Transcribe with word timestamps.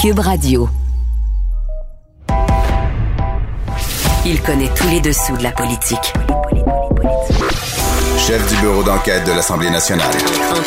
Cube 0.00 0.20
Radio. 0.20 0.68
Il 4.24 4.40
connaît 4.42 4.70
tous 4.76 4.86
les 4.88 5.00
dessous 5.00 5.36
de 5.36 5.42
la 5.42 5.50
politique. 5.50 6.12
Chef 8.16 8.48
du 8.48 8.60
bureau 8.60 8.84
d'enquête 8.84 9.26
de 9.26 9.32
l'Assemblée 9.32 9.70
nationale. 9.70 10.14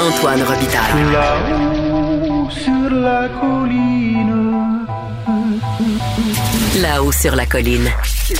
Antoine 0.02 0.44
Robitaille. 0.44 1.13
Là-haut 1.13 2.49
sur 2.49 2.90
la 2.90 3.30
colline. 3.40 4.85
Là-haut 6.82 7.12
sur 7.13 7.34
la 7.34 7.45
colline. 7.45 7.90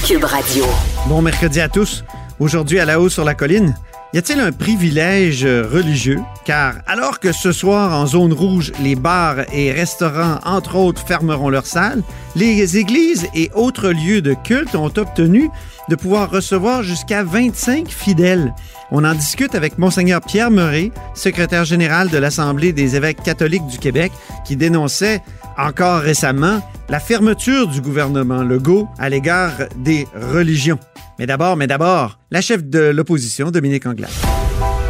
Cube 0.06 0.26
Radio. 0.26 0.66
Bon 1.08 1.22
mercredi 1.22 1.62
à 1.62 1.70
tous. 1.70 2.04
Aujourd'hui 2.38 2.82
à 2.82 2.86
la 2.86 3.00
haut 3.00 3.08
sur 3.08 3.24
la 3.24 3.34
colline, 3.34 3.78
y 4.14 4.18
a-t-il 4.18 4.42
un 4.42 4.52
privilège 4.52 5.46
religieux? 5.46 6.20
Car 6.46 6.76
alors 6.88 7.20
que 7.20 7.32
ce 7.32 7.52
soir 7.52 7.94
en 7.94 8.08
zone 8.08 8.34
rouge, 8.34 8.72
les 8.82 8.96
bars 8.96 9.38
et 9.54 9.72
restaurants, 9.72 10.40
entre 10.44 10.76
autres, 10.76 11.06
fermeront 11.06 11.50
leurs 11.50 11.68
salles, 11.68 12.02
les 12.36 12.78
églises 12.78 13.28
et 13.36 13.52
autres 13.54 13.90
lieux 13.90 14.22
de 14.22 14.34
culte 14.34 14.76
ont 14.76 14.92
obtenu 14.98 15.50
de 15.90 15.96
pouvoir 15.96 16.30
recevoir 16.32 16.84
jusqu'à 16.84 17.24
25 17.24 17.90
fidèles. 17.90 18.54
On 18.92 19.04
en 19.04 19.14
discute 19.14 19.56
avec 19.56 19.78
Monseigneur 19.78 20.22
Pierre 20.22 20.52
Murray, 20.52 20.92
secrétaire 21.14 21.66
général 21.66 22.10
de 22.10 22.18
l'Assemblée 22.18 22.74
des 22.74 22.96
évêques 22.96 23.24
catholiques 23.24 23.68
du 23.68 23.78
Québec, 23.78 24.12
qui 24.46 24.56
dénonçait 24.56 25.22
encore 25.58 26.02
récemment 26.02 26.62
la 26.90 27.00
fermeture 27.00 27.68
du 27.68 27.82
gouvernement 27.82 28.44
Legault 28.44 28.88
à 28.98 29.10
l'égard 29.10 29.54
des 29.78 30.08
religions. 30.14 30.80
Mais 31.20 31.26
d'abord, 31.26 31.56
mais 31.56 31.68
d'abord, 31.68 32.20
la 32.32 32.42
chef 32.42 32.64
de 32.64 32.80
l'opposition, 32.80 33.52
Dominique 33.52 33.86
Anglade. 33.86 34.12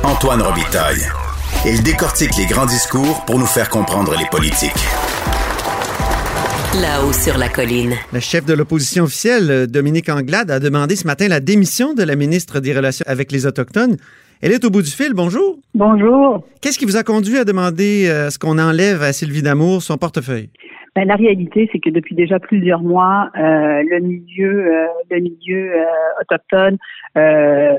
Antoine 0.04 0.42
Robitaille. 0.42 1.06
Il 1.64 1.84
décortique 1.84 2.32
les 2.40 2.48
grands 2.48 2.66
discours 2.66 3.24
pour 3.28 3.38
nous 3.38 3.46
faire 3.46 3.70
comprendre 3.70 4.16
les 4.18 4.26
politiques. 4.32 4.82
Là-haut 6.82 7.14
sur 7.14 7.38
la 7.38 7.50
colline. 7.50 7.94
La 8.12 8.20
chef 8.20 8.46
de 8.46 8.56
l'opposition 8.56 9.04
officielle, 9.04 9.68
Dominique 9.68 10.10
Anglade, 10.10 10.50
a 10.50 10.60
demandé 10.60 10.96
ce 10.96 11.06
matin 11.06 11.28
la 11.28 11.40
démission 11.40 11.94
de 11.94 12.02
la 12.02 12.16
ministre 12.16 12.62
des 12.62 12.74
Relations 12.74 13.06
avec 13.08 13.32
les 13.32 13.46
Autochtones. 13.46 13.98
Elle 14.42 14.54
est 14.54 14.66
au 14.66 14.72
bout 14.72 14.82
du 14.82 14.90
fil. 14.90 15.14
Bonjour. 15.14 15.60
Bonjour. 15.76 16.44
Qu'est-ce 16.62 16.80
qui 16.80 16.86
vous 16.86 16.98
a 16.98 17.04
conduit 17.04 17.38
à 17.38 17.44
demander 17.44 18.08
euh, 18.10 18.32
ce 18.32 18.40
qu'on 18.40 18.58
enlève 18.58 19.04
à 19.04 19.14
Sylvie 19.14 19.44
Damour 19.44 19.84
son 19.84 20.00
portefeuille? 20.00 20.50
Ben, 20.96 21.08
la 21.08 21.16
réalité, 21.16 21.70
c'est 21.72 21.80
que 21.80 21.92
depuis 21.92 22.16
déjà 22.16 22.40
plusieurs 22.40 22.82
mois, 22.82 23.30
euh, 23.38 23.84
le 23.88 24.00
milieu, 24.00 24.66
euh, 24.66 24.88
le 25.12 25.20
milieu 25.20 25.74
euh, 25.74 25.84
autochtone 26.22 26.80
euh, 27.18 27.76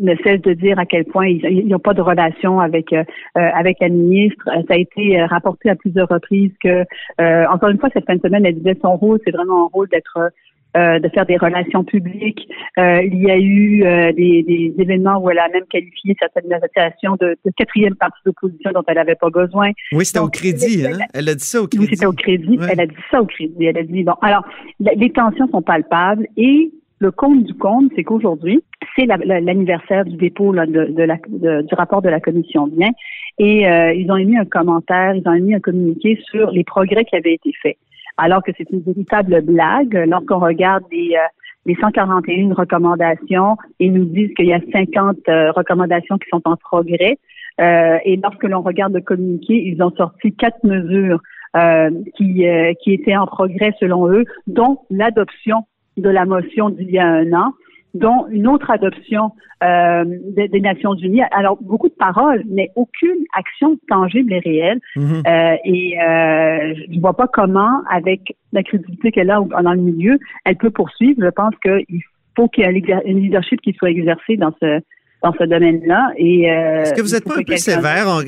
ne 0.00 0.14
cesse 0.16 0.40
de 0.42 0.52
dire 0.52 0.78
à 0.78 0.86
quel 0.86 1.04
point 1.04 1.26
ils 1.26 1.68
n'ont 1.68 1.78
pas 1.78 1.94
de 1.94 2.02
relation 2.02 2.60
avec 2.60 2.92
euh, 2.92 3.04
avec 3.34 3.78
la 3.80 3.88
ministre. 3.88 4.44
Ça 4.68 4.74
a 4.74 4.76
été 4.76 5.22
rapporté 5.24 5.70
à 5.70 5.76
plusieurs 5.76 6.08
reprises 6.08 6.52
que, 6.62 6.84
encore 7.52 7.68
une 7.70 7.78
fois, 7.78 7.90
cette 7.92 8.06
fin 8.06 8.16
de 8.16 8.20
semaine, 8.20 8.46
elle 8.46 8.56
disait 8.56 8.78
son 8.82 8.96
rôle, 8.96 9.18
c'est 9.24 9.32
vraiment 9.32 9.66
un 9.66 9.68
rôle 9.72 9.88
d'être 9.88 10.30
de 10.76 11.08
faire 11.08 11.24
des 11.24 11.38
relations 11.38 11.84
publiques. 11.84 12.46
Euh, 12.78 13.02
il 13.02 13.22
y 13.22 13.30
a 13.30 13.38
eu 13.38 13.82
euh, 13.82 14.12
des, 14.12 14.42
des, 14.42 14.74
événements 14.78 15.18
où 15.18 15.30
elle 15.30 15.38
a 15.38 15.48
même 15.48 15.64
qualifié 15.70 16.14
certaines 16.18 16.52
associations 16.52 17.16
de, 17.18 17.34
de 17.44 17.50
quatrième 17.56 17.94
partie 17.94 18.20
d'opposition 18.26 18.72
dont 18.72 18.82
elle 18.86 18.96
n'avait 18.96 19.14
pas 19.14 19.30
besoin. 19.30 19.70
Oui, 19.92 20.04
c'était 20.04 20.18
au 20.18 20.28
crédit, 20.28 20.84
hein? 20.86 20.98
Elle 21.14 21.30
a 21.30 21.34
dit 21.34 21.44
ça 21.44 21.62
au 21.62 21.66
crédit. 21.66 21.86
Oui, 21.86 21.90
c'était 21.90 22.04
au 22.04 22.12
crédit. 22.12 22.58
Ouais. 22.58 22.66
Elle 22.70 22.80
a 22.80 22.86
dit 22.86 22.94
ça 23.10 23.22
au 23.22 23.24
crédit. 23.24 23.64
Elle 23.64 23.78
a 23.78 23.82
dit, 23.82 24.04
bon, 24.04 24.12
alors, 24.20 24.44
les 24.78 25.10
tensions 25.10 25.48
sont 25.48 25.62
palpables 25.62 26.26
et 26.36 26.70
le 26.98 27.10
compte 27.10 27.44
du 27.44 27.54
compte, 27.54 27.90
c'est 27.94 28.04
qu'aujourd'hui, 28.04 28.62
c'est 28.96 29.06
l'anniversaire 29.06 30.04
du 30.04 30.16
dépôt 30.16 30.52
là, 30.52 30.66
de, 30.66 31.02
la, 31.02 31.16
du 31.62 31.74
rapport 31.74 32.02
de 32.02 32.08
la 32.08 32.20
commission 32.20 32.66
bien 32.66 32.90
et 33.38 33.68
euh, 33.68 33.92
ils 33.92 34.10
ont 34.10 34.16
émis 34.16 34.38
un 34.38 34.46
commentaire, 34.46 35.14
ils 35.14 35.28
ont 35.28 35.34
émis 35.34 35.54
un 35.54 35.60
communiqué 35.60 36.18
sur 36.30 36.50
les 36.50 36.64
progrès 36.64 37.04
qui 37.04 37.16
avaient 37.16 37.34
été 37.34 37.52
faits 37.62 37.76
alors 38.16 38.42
que 38.42 38.52
c'est 38.56 38.70
une 38.70 38.80
véritable 38.80 39.42
blague 39.42 40.04
lorsqu'on 40.08 40.38
regarde 40.38 40.84
les, 40.90 41.16
euh, 41.16 41.28
les 41.66 41.76
141 41.80 42.54
recommandations 42.54 43.56
et 43.80 43.90
nous 43.90 44.04
disent 44.04 44.32
qu'il 44.34 44.46
y 44.46 44.52
a 44.52 44.60
50 44.72 45.16
euh, 45.28 45.52
recommandations 45.52 46.16
qui 46.18 46.28
sont 46.30 46.42
en 46.44 46.56
progrès. 46.56 47.18
Euh, 47.60 47.98
et 48.04 48.16
lorsque 48.22 48.44
l'on 48.44 48.62
regarde 48.62 48.94
le 48.94 49.00
communiqué, 49.00 49.54
ils 49.54 49.82
ont 49.82 49.90
sorti 49.96 50.32
quatre 50.34 50.62
mesures 50.64 51.20
euh, 51.56 51.90
qui, 52.16 52.44
qui 52.82 52.92
étaient 52.92 53.16
en 53.16 53.26
progrès 53.26 53.74
selon 53.80 54.10
eux, 54.10 54.24
dont 54.46 54.80
l'adoption 54.90 55.64
de 55.96 56.10
la 56.10 56.24
motion 56.24 56.70
d'il 56.70 56.90
y 56.90 56.98
a 56.98 57.06
un 57.06 57.32
an, 57.32 57.52
dont 57.94 58.26
une 58.30 58.46
autre 58.46 58.70
adoption 58.70 59.32
euh, 59.64 60.04
des, 60.36 60.48
des, 60.48 60.60
Nations 60.60 60.94
Unies. 60.94 61.22
Alors, 61.30 61.56
beaucoup 61.62 61.88
de 61.88 61.94
paroles, 61.94 62.44
mais 62.46 62.70
aucune 62.76 63.24
action 63.34 63.78
tangible 63.88 64.32
et 64.34 64.38
réelle. 64.40 64.80
Mhm. 64.96 65.22
euh, 65.26 65.56
et 65.64 65.98
euh, 65.98 66.74
je 66.74 66.94
ne 66.94 67.00
vois 67.00 67.16
pas 67.16 67.26
comment, 67.26 67.82
avec 67.90 68.36
la 68.52 68.62
crédibilité 68.62 69.12
qu'elle 69.12 69.30
a 69.30 69.40
dans 69.40 69.72
le 69.72 69.80
milieu, 69.80 70.18
elle 70.44 70.56
peut 70.56 70.70
poursuivre. 70.70 71.22
Je 71.22 71.30
pense 71.30 71.54
qu'il 71.62 72.02
faut 72.36 72.48
qu'il 72.48 72.64
y 72.64 72.66
ait 72.66 72.92
un 72.92 73.12
leadership 73.12 73.60
qui 73.62 73.72
soit 73.72 73.90
exercé 73.90 74.36
dans 74.36 74.52
ce 74.60 74.80
dans 75.22 75.32
ce 75.38 75.44
domaine-là. 75.44 76.12
Et 76.18 76.50
euh, 76.50 76.82
est-ce 76.82 76.94
que 76.94 77.00
vous 77.00 77.14
êtes 77.14 77.24
pas 77.24 77.38
un 77.38 77.42
peu 77.42 77.56
sévère? 77.56 78.22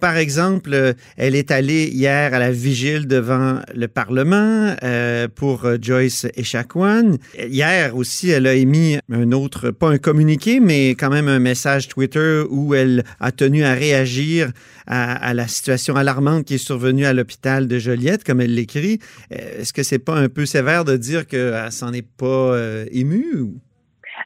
Par 0.00 0.16
exemple, 0.16 0.70
euh, 0.74 0.92
elle 1.16 1.34
est 1.34 1.50
allée 1.50 1.86
hier 1.86 2.34
à 2.34 2.38
la 2.38 2.50
vigile 2.50 3.06
devant 3.06 3.60
le 3.74 3.88
Parlement 3.88 4.74
euh, 4.82 5.28
pour 5.34 5.66
Joyce 5.80 6.26
Echaquan. 6.36 7.16
Hier 7.38 7.96
aussi, 7.96 8.30
elle 8.30 8.46
a 8.46 8.54
émis 8.54 8.98
un 9.10 9.32
autre, 9.32 9.70
pas 9.70 9.88
un 9.88 9.98
communiqué, 9.98 10.60
mais 10.60 10.90
quand 10.90 11.10
même 11.10 11.28
un 11.28 11.38
message 11.38 11.88
Twitter 11.88 12.42
où 12.50 12.74
elle 12.74 13.04
a 13.20 13.32
tenu 13.32 13.64
à 13.64 13.74
réagir 13.74 14.50
à, 14.86 15.14
à 15.14 15.32
la 15.32 15.46
situation 15.46 15.96
alarmante 15.96 16.44
qui 16.44 16.54
est 16.54 16.58
survenue 16.58 17.06
à 17.06 17.12
l'hôpital 17.12 17.68
de 17.68 17.78
Joliette, 17.78 18.24
comme 18.24 18.40
elle 18.40 18.54
l'écrit. 18.54 18.98
Est-ce 19.30 19.72
que 19.72 19.82
c'est 19.82 19.98
pas 19.98 20.16
un 20.16 20.28
peu 20.28 20.44
sévère 20.44 20.84
de 20.84 20.96
dire 20.96 21.26
qu'elle 21.26 21.70
s'en 21.70 21.92
est 21.92 22.06
pas 22.06 22.58
émue? 22.90 23.40
Ou? 23.40 23.63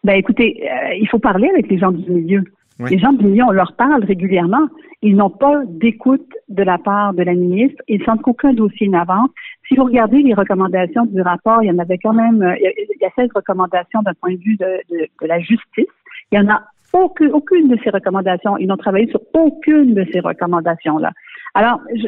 Ben 0.04 0.14
écoutez, 0.14 0.62
euh, 0.62 0.94
il 0.94 1.08
faut 1.08 1.18
parler 1.18 1.48
avec 1.48 1.68
les 1.68 1.78
gens 1.78 1.92
du 1.92 2.10
milieu. 2.10 2.44
Les 2.90 2.98
gens 2.98 3.12
du 3.12 3.24
milieu, 3.24 3.42
on 3.44 3.50
leur 3.50 3.72
parle 3.72 4.04
régulièrement. 4.04 4.68
Ils 5.02 5.16
n'ont 5.16 5.30
pas 5.30 5.62
d'écoute 5.66 6.28
de 6.48 6.62
la 6.62 6.78
part 6.78 7.12
de 7.12 7.24
la 7.24 7.34
ministre. 7.34 7.82
Ils 7.88 8.02
sentent 8.04 8.22
qu'aucun 8.22 8.52
dossier 8.52 8.88
n'avance. 8.88 9.30
Si 9.66 9.74
vous 9.74 9.84
regardez 9.84 10.22
les 10.22 10.34
recommandations 10.34 11.04
du 11.06 11.20
rapport, 11.20 11.62
il 11.62 11.66
y 11.66 11.72
en 11.72 11.78
avait 11.78 11.98
quand 11.98 12.12
même, 12.12 12.40
euh, 12.40 12.54
il 12.56 13.00
y 13.00 13.04
a 13.04 13.10
16 13.16 13.30
recommandations 13.34 14.02
d'un 14.02 14.14
point 14.14 14.32
de 14.32 14.38
vue 14.38 14.56
de, 14.56 14.80
de, 14.90 15.08
de, 15.20 15.26
la 15.26 15.40
justice. 15.40 15.88
Il 16.30 16.38
y 16.38 16.38
en 16.38 16.48
a 16.48 16.62
aucune, 16.92 17.32
aucune 17.32 17.68
de 17.68 17.76
ces 17.82 17.90
recommandations. 17.90 18.56
Ils 18.58 18.68
n'ont 18.68 18.76
travaillé 18.76 19.08
sur 19.08 19.20
aucune 19.34 19.94
de 19.94 20.06
ces 20.12 20.20
recommandations-là. 20.20 21.10
Alors, 21.54 21.80
je, 21.92 22.06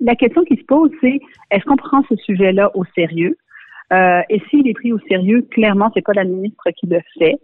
la 0.00 0.16
question 0.16 0.42
qui 0.44 0.56
se 0.56 0.64
pose, 0.64 0.90
c'est 1.00 1.20
est-ce 1.50 1.64
qu'on 1.64 1.76
prend 1.76 2.02
ce 2.08 2.16
sujet-là 2.16 2.70
au 2.74 2.84
sérieux? 2.96 3.36
Euh, 3.92 4.22
et 4.28 4.40
s'il 4.48 4.68
est 4.68 4.74
pris 4.74 4.92
au 4.92 4.98
sérieux, 5.08 5.46
clairement, 5.50 5.90
c'est 5.94 6.04
pas 6.04 6.12
la 6.12 6.24
ministre 6.24 6.70
qui 6.76 6.86
le 6.86 7.00
fait. 7.18 7.38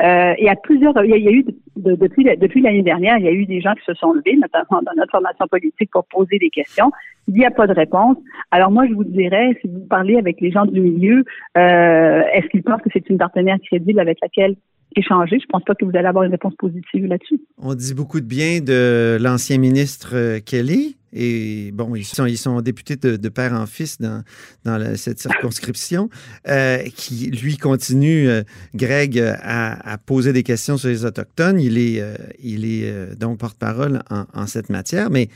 Euh, 0.00 0.34
a 0.48 0.56
plusieurs, 0.62 0.92
il 1.04 1.10
y 1.10 1.12
a, 1.12 1.16
il 1.16 1.24
y 1.24 1.28
a 1.28 1.32
eu 1.32 1.44
de, 1.76 1.96
depuis 1.96 2.24
depuis 2.24 2.62
l'année 2.62 2.82
dernière, 2.82 3.18
il 3.18 3.24
y 3.24 3.28
a 3.28 3.32
eu 3.32 3.46
des 3.46 3.60
gens 3.60 3.74
qui 3.74 3.84
se 3.84 3.94
sont 3.94 4.12
levés, 4.12 4.36
notamment 4.36 4.80
dans 4.82 4.94
notre 4.96 5.10
formation 5.10 5.46
politique, 5.48 5.90
pour 5.90 6.04
poser 6.04 6.38
des 6.38 6.50
questions. 6.50 6.92
Il 7.26 7.34
n'y 7.34 7.44
a 7.44 7.50
pas 7.50 7.66
de 7.66 7.72
réponse. 7.72 8.16
Alors 8.52 8.70
moi, 8.70 8.86
je 8.86 8.94
vous 8.94 9.04
dirais, 9.04 9.58
si 9.60 9.66
vous 9.66 9.84
parlez 9.90 10.16
avec 10.16 10.40
les 10.40 10.52
gens 10.52 10.66
du 10.66 10.80
milieu, 10.80 11.24
euh, 11.56 12.22
est-ce 12.32 12.46
qu'ils 12.48 12.62
pensent 12.62 12.80
que 12.82 12.90
c'est 12.92 13.10
une 13.10 13.18
partenaire 13.18 13.56
crédible 13.66 13.98
avec 13.98 14.18
laquelle 14.22 14.54
échanger? 14.94 15.40
Je 15.40 15.46
pense 15.46 15.64
pas 15.64 15.74
que 15.74 15.84
vous 15.84 15.96
allez 15.96 16.06
avoir 16.06 16.22
une 16.22 16.30
réponse 16.30 16.54
positive 16.54 17.06
là-dessus. 17.06 17.40
On 17.60 17.74
dit 17.74 17.92
beaucoup 17.92 18.20
de 18.20 18.26
bien 18.26 18.60
de 18.60 19.18
l'ancien 19.20 19.58
ministre 19.58 20.38
Kelly. 20.46 20.97
Et 21.12 21.70
bon, 21.72 21.94
ils 21.94 22.04
sont, 22.04 22.60
députés 22.60 22.96
de, 22.96 23.28
père 23.28 23.54
en 23.54 23.66
fils 23.66 23.98
dans, 23.98 24.22
cette 24.96 25.20
circonscription, 25.20 26.10
euh, 26.48 26.82
qui 26.94 27.30
lui 27.30 27.56
continue, 27.56 28.28
euh, 28.28 28.42
Greg, 28.74 29.18
à, 29.18 29.92
à, 29.92 29.98
poser 29.98 30.32
des 30.32 30.42
questions 30.42 30.76
sur 30.76 30.88
les 30.88 31.04
Autochtones. 31.04 31.60
Il 31.60 31.78
est, 31.78 32.00
euh, 32.00 33.14
donc 33.14 33.38
porte-parole 33.38 34.02
en, 34.10 34.26
en, 34.34 34.46
cette 34.46 34.68
matière, 34.68 35.10
mais 35.10 35.28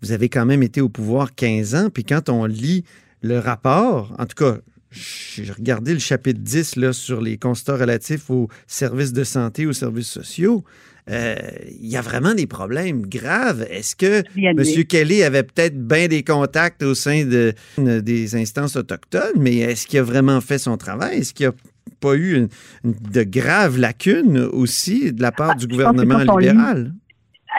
vous 0.00 0.12
avez 0.12 0.28
quand 0.28 0.46
même 0.46 0.62
été 0.62 0.80
au 0.80 0.88
pouvoir 0.88 1.34
15 1.34 1.74
ans, 1.74 1.90
puis 1.90 2.04
quand 2.04 2.28
on 2.28 2.44
lit 2.46 2.84
le 3.20 3.38
rapport, 3.38 4.14
en 4.18 4.26
tout 4.26 4.36
cas, 4.36 4.58
j'ai 4.90 5.52
regardé 5.52 5.92
le 5.92 5.98
chapitre 5.98 6.40
10 6.40 6.76
là, 6.76 6.92
sur 6.92 7.20
les 7.20 7.36
constats 7.36 7.76
relatifs 7.76 8.30
aux 8.30 8.48
services 8.66 9.12
de 9.12 9.24
santé, 9.24 9.66
aux 9.66 9.72
services 9.72 10.08
sociaux. 10.08 10.64
Euh, 11.10 11.34
il 11.80 11.88
y 11.88 11.96
a 11.96 12.00
vraiment 12.00 12.34
des 12.34 12.46
problèmes 12.46 13.02
graves. 13.02 13.66
Est-ce 13.70 13.96
que 13.96 14.22
M. 14.36 14.84
Kelly 14.84 15.22
avait 15.22 15.42
peut-être 15.42 15.78
bien 15.78 16.08
des 16.08 16.22
contacts 16.22 16.82
au 16.82 16.94
sein 16.94 17.24
de, 17.24 17.54
des 17.78 18.36
instances 18.36 18.76
autochtones, 18.76 19.38
mais 19.38 19.56
est-ce 19.56 19.86
qu'il 19.86 19.98
a 19.98 20.02
vraiment 20.02 20.40
fait 20.40 20.58
son 20.58 20.76
travail? 20.76 21.18
Est-ce 21.18 21.34
qu'il 21.34 21.46
n'y 21.46 21.52
a 21.52 21.56
pas 22.00 22.16
eu 22.16 22.48
de 22.84 23.22
graves 23.22 23.78
lacunes 23.78 24.38
aussi 24.38 25.12
de 25.12 25.22
la 25.22 25.32
part 25.32 25.52
ah, 25.52 25.54
du 25.54 25.66
gouvernement 25.66 26.18
libéral? 26.18 26.92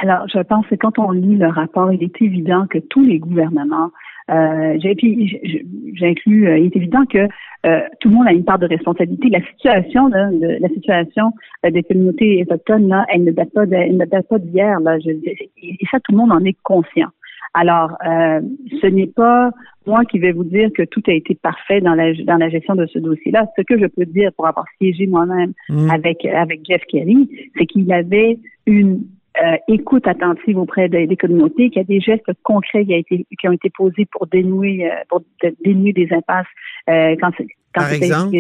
alors, 0.01 0.27
je 0.33 0.39
pense 0.39 0.65
que 0.67 0.75
quand 0.75 0.97
on 0.99 1.11
lit 1.11 1.35
le 1.35 1.47
rapport, 1.47 1.91
il 1.91 2.03
est 2.03 2.21
évident 2.21 2.67
que 2.67 2.77
tous 2.77 3.03
les 3.03 3.19
gouvernements 3.19 3.91
euh, 4.29 4.77
j'inclus, 4.79 6.47
euh, 6.47 6.57
il 6.57 6.65
est 6.65 6.75
évident 6.75 7.05
que 7.05 7.27
euh, 7.65 7.81
tout 7.99 8.09
le 8.09 8.15
monde 8.15 8.27
a 8.27 8.33
une 8.33 8.45
part 8.45 8.59
de 8.59 8.67
responsabilité. 8.67 9.29
La 9.29 9.41
situation, 9.41 10.07
là, 10.07 10.29
la 10.31 10.69
situation 10.69 11.33
euh, 11.65 11.71
des 11.71 11.83
communautés 11.83 12.41
autochtones, 12.43 12.87
là, 12.87 13.05
elle 13.09 13.23
ne 13.23 13.31
date 13.31 13.51
pas, 13.53 13.65
de, 13.65 13.73
elle 13.73 13.97
ne 13.97 14.05
date 14.05 14.27
pas 14.27 14.39
d'hier. 14.39 14.79
Là, 14.79 14.97
je, 14.99 15.09
et 15.11 15.77
ça, 15.91 15.99
tout 15.99 16.11
le 16.11 16.17
monde 16.17 16.31
en 16.31 16.43
est 16.45 16.57
conscient. 16.63 17.09
Alors, 17.53 17.97
euh, 18.07 18.41
ce 18.79 18.87
n'est 18.87 19.07
pas 19.07 19.51
moi 19.87 20.05
qui 20.05 20.19
vais 20.19 20.31
vous 20.31 20.43
dire 20.43 20.69
que 20.75 20.83
tout 20.83 21.01
a 21.07 21.13
été 21.13 21.33
parfait 21.33 21.81
dans 21.81 21.95
la 21.95 22.13
dans 22.13 22.37
la 22.37 22.49
gestion 22.49 22.75
de 22.75 22.85
ce 22.85 22.99
dossier-là. 22.99 23.47
Ce 23.57 23.63
que 23.63 23.79
je 23.79 23.87
peux 23.87 24.05
dire 24.05 24.31
pour 24.33 24.47
avoir 24.47 24.65
siégé 24.77 25.07
moi-même 25.07 25.53
mmh. 25.69 25.89
avec 25.89 26.25
avec 26.25 26.61
Jeff 26.69 26.83
Kelly, 26.87 27.27
c'est 27.57 27.65
qu'il 27.65 27.91
avait 27.91 28.37
une 28.67 29.01
euh, 29.41 29.57
écoute 29.67 30.07
attentive 30.07 30.57
auprès 30.57 30.89
des, 30.89 31.15
communautés, 31.15 31.69
qu'il 31.69 31.77
y 31.77 31.79
a 31.79 31.83
des 31.83 31.99
gestes 31.99 32.31
concrets 32.43 32.85
qui, 32.85 32.93
a 32.93 32.97
été, 32.97 33.25
qui 33.39 33.47
ont 33.47 33.51
été 33.51 33.69
posés 33.69 34.05
pour 34.11 34.27
dénouer, 34.27 34.89
euh, 34.91 34.95
pour 35.07 35.21
dénouer 35.63 35.93
des 35.93 36.09
impasses 36.11 36.47
euh, 36.89 37.15
quand, 37.21 37.31
quand 37.73 37.81
Par 37.81 37.91
exemple? 37.91 38.35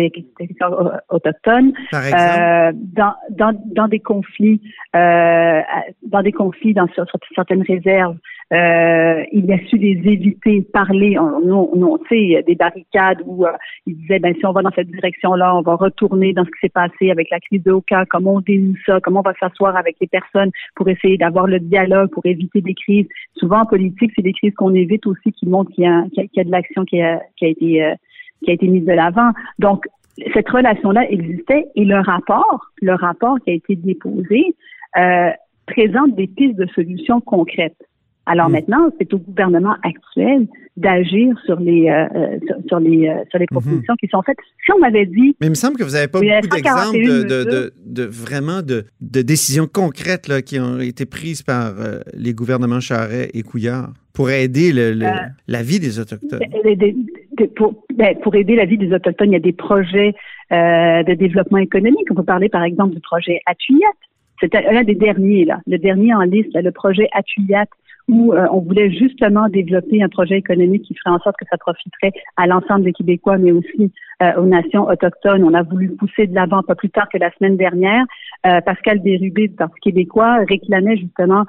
euh, 1.95 2.71
dans, 2.75 3.13
dans, 3.29 3.59
dans 3.65 3.87
des 3.87 3.99
conflits, 3.99 4.61
euh, 4.95 5.61
dans 6.03 6.21
des 6.21 6.31
conflits 6.31 6.73
dans 6.73 6.87
sur, 6.87 7.05
certaines 7.35 7.63
réserves, 7.63 8.17
euh, 8.51 9.23
il 9.31 9.51
a 9.51 9.59
su 9.67 9.77
les 9.77 10.01
éviter, 10.11 10.61
parler. 10.73 11.19
On, 11.19 11.41
on, 11.45 11.83
on 11.83 11.99
sait 12.09 12.43
des 12.47 12.55
barricades 12.55 13.21
où 13.25 13.45
euh, 13.45 13.51
il 13.85 13.95
disait 13.97 14.17
ben 14.17 14.33
si 14.33 14.45
on 14.45 14.51
va 14.51 14.63
dans 14.63 14.71
cette 14.71 14.89
direction-là, 14.89 15.55
on 15.55 15.61
va 15.61 15.75
retourner 15.75 16.33
dans 16.33 16.43
ce 16.45 16.49
qui 16.49 16.59
s'est 16.61 16.69
passé 16.69 17.11
avec 17.11 17.29
la 17.29 17.39
crise 17.39 17.61
de 17.63 17.71
Oka, 17.71 18.05
comment 18.09 18.35
on 18.35 18.41
dénoue 18.41 18.75
ça, 18.85 18.99
comment 19.01 19.19
on 19.19 19.29
va 19.29 19.35
s'asseoir 19.39 19.75
avec 19.77 19.97
les 20.01 20.07
personnes 20.07 20.49
pour 20.75 20.89
essayer 20.89 21.17
d'avoir 21.17 21.45
le 21.45 21.59
dialogue, 21.59 22.09
pour 22.09 22.25
éviter 22.25 22.61
des 22.61 22.73
crises. 22.73 23.07
Souvent 23.35 23.61
en 23.61 23.65
politique, 23.67 24.11
c'est 24.15 24.23
des 24.23 24.33
crises 24.33 24.55
qu'on 24.55 24.73
évite 24.73 25.05
aussi 25.05 25.31
qui 25.31 25.47
montrent 25.47 25.71
qu'il 25.71 25.83
y 25.83 25.87
a, 25.87 26.03
qu'il 26.09 26.29
y 26.33 26.39
a 26.39 26.43
de 26.43 26.51
l'action 26.51 26.85
qui 26.85 27.01
a, 27.01 27.21
qui 27.37 27.45
a 27.45 27.49
été 27.49 27.83
euh, 27.83 27.93
qui 28.43 28.51
a 28.51 28.53
été 28.53 28.67
mise 28.67 28.85
de 28.85 28.93
l'avant. 28.93 29.31
Donc, 29.59 29.85
cette 30.33 30.49
relation-là 30.49 31.09
existait 31.09 31.65
et 31.75 31.85
le 31.85 31.99
rapport, 31.99 32.71
le 32.81 32.93
rapport 32.93 33.37
qui 33.43 33.51
a 33.51 33.53
été 33.53 33.75
déposé, 33.75 34.55
euh, 34.97 35.29
présente 35.67 36.15
des 36.15 36.27
pistes 36.27 36.57
de 36.57 36.67
solutions 36.73 37.21
concrètes. 37.21 37.77
Alors 38.25 38.49
mm. 38.49 38.53
maintenant, 38.53 38.89
c'est 38.99 39.13
au 39.13 39.19
gouvernement 39.19 39.75
actuel 39.83 40.47
d'agir 40.77 41.37
sur 41.45 41.59
les 41.59 41.89
euh, 41.89 42.05
euh, 42.15 42.39
sur, 42.67 42.79
les 42.79 43.11
sur 43.29 43.39
les 43.39 43.45
mm-hmm. 43.45 43.51
propositions 43.51 43.95
qui 43.95 44.07
sont 44.07 44.21
faites. 44.23 44.37
Si 44.65 44.71
on 44.71 44.79
m'avait 44.79 45.05
dit, 45.05 45.35
mais 45.39 45.47
il 45.47 45.51
me 45.51 45.55
semble 45.55 45.77
que 45.77 45.83
vous 45.83 45.91
n'avez 45.91 46.07
pas 46.07 46.19
beaucoup 46.19 46.55
d'exemples 46.55 46.97
de, 46.97 47.23
de, 47.23 47.73
de, 47.85 48.03
vraiment 48.03 48.61
de, 48.61 48.85
de 49.01 49.21
décisions 49.21 49.67
concrètes 49.71 50.27
là, 50.27 50.41
qui 50.41 50.59
ont 50.59 50.79
été 50.79 51.05
prises 51.05 51.43
par 51.43 51.73
les 52.13 52.33
gouvernements 52.33 52.79
Charret 52.79 53.29
et 53.33 53.43
Couillard 53.43 53.93
pour 54.19 54.31
aider 54.31 54.73
le, 54.73 54.99
la 55.47 55.63
vie 55.63 55.79
des 55.79 55.97
autochtones 55.97 56.41
pour, 57.55 57.73
ben, 57.95 58.17
pour 58.19 58.35
aider 58.35 58.57
la 58.57 58.65
vie 58.65 58.77
des 58.77 58.91
Autochtones, 58.91 59.29
il 59.29 59.33
y 59.33 59.37
a 59.37 59.39
des 59.39 59.53
projets 59.53 60.13
euh, 60.51 61.03
de 61.03 61.13
développement 61.13 61.59
économique. 61.59 62.05
On 62.11 62.15
peut 62.15 62.23
parler, 62.23 62.49
par 62.49 62.63
exemple, 62.63 62.95
du 62.95 62.99
projet 62.99 63.39
Atuyat. 63.45 63.87
C'est 64.41 64.53
un 64.55 64.83
des 64.83 64.95
derniers, 64.95 65.45
là. 65.45 65.61
Le 65.67 65.77
dernier 65.77 66.13
en 66.13 66.23
liste, 66.23 66.49
le 66.53 66.71
projet 66.71 67.07
Atuyat, 67.13 67.65
où 68.09 68.33
euh, 68.33 68.47
on 68.51 68.59
voulait 68.59 68.91
justement 68.91 69.47
développer 69.49 70.01
un 70.01 70.09
projet 70.09 70.37
économique 70.37 70.83
qui 70.83 70.95
ferait 70.95 71.15
en 71.15 71.19
sorte 71.19 71.37
que 71.37 71.45
ça 71.49 71.57
profiterait 71.57 72.11
à 72.37 72.47
l'ensemble 72.47 72.83
des 72.83 72.93
Québécois, 72.93 73.37
mais 73.37 73.51
aussi 73.51 73.91
euh, 74.23 74.33
aux 74.37 74.45
nations 74.45 74.87
autochtones. 74.87 75.43
On 75.43 75.53
a 75.53 75.61
voulu 75.61 75.89
pousser 75.95 76.25
de 76.25 76.33
l'avant 76.33 76.63
pas 76.63 76.75
plus 76.75 76.89
tard 76.89 77.07
que 77.09 77.19
la 77.19 77.31
semaine 77.37 77.55
dernière. 77.55 78.03
Euh, 78.47 78.61
Pascal 78.61 78.99
Bérubé 78.99 79.47
du 79.47 79.55
Parti 79.55 79.79
québécois 79.81 80.39
réclamait 80.47 80.97
justement 80.97 81.45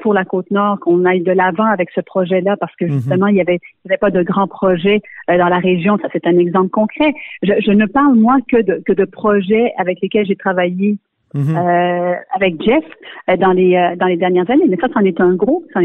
pour 0.00 0.14
la 0.14 0.24
côte 0.24 0.48
nord 0.52 0.78
qu'on 0.78 1.04
aille 1.06 1.22
de 1.22 1.32
l'avant 1.32 1.64
avec 1.64 1.90
ce 1.90 2.00
projet-là 2.00 2.56
parce 2.56 2.76
que 2.76 2.84
mhm. 2.84 2.92
justement 2.92 3.26
il 3.26 3.34
y 3.34 3.40
avait, 3.40 3.56
il 3.56 3.88
y 3.88 3.90
avait 3.90 3.98
pas 3.98 4.10
de 4.10 4.22
grands 4.22 4.46
projets 4.46 5.00
dans 5.26 5.48
la 5.48 5.58
région. 5.58 5.98
Ça 6.00 6.08
c'est 6.12 6.24
un 6.24 6.38
exemple 6.38 6.68
concret. 6.68 7.12
Je, 7.42 7.54
je, 7.58 7.72
ne 7.72 7.86
parle 7.86 8.14
moi 8.14 8.36
que 8.46 8.62
de 8.62 8.80
que 8.86 8.92
de 8.92 9.04
projets 9.04 9.72
avec 9.78 10.00
lesquels 10.00 10.26
j'ai 10.26 10.36
travaillé. 10.36 10.98
Mhm. 11.34 11.56
euh, 11.56 12.14
avec 12.34 12.62
Jeff 12.62 12.84
euh, 13.28 13.36
dans 13.36 13.52
les 13.52 13.94
dans 13.98 14.06
les 14.06 14.16
dernières 14.16 14.50
années, 14.50 14.66
mais 14.68 14.76
ça, 14.80 14.88
c'en 14.92 15.00
est 15.00 15.20
un 15.20 15.34
gros, 15.34 15.64
c'en 15.72 15.80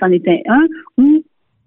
c'en 0.00 0.10
était 0.10 0.42
un 0.48 0.66
où 0.98 1.22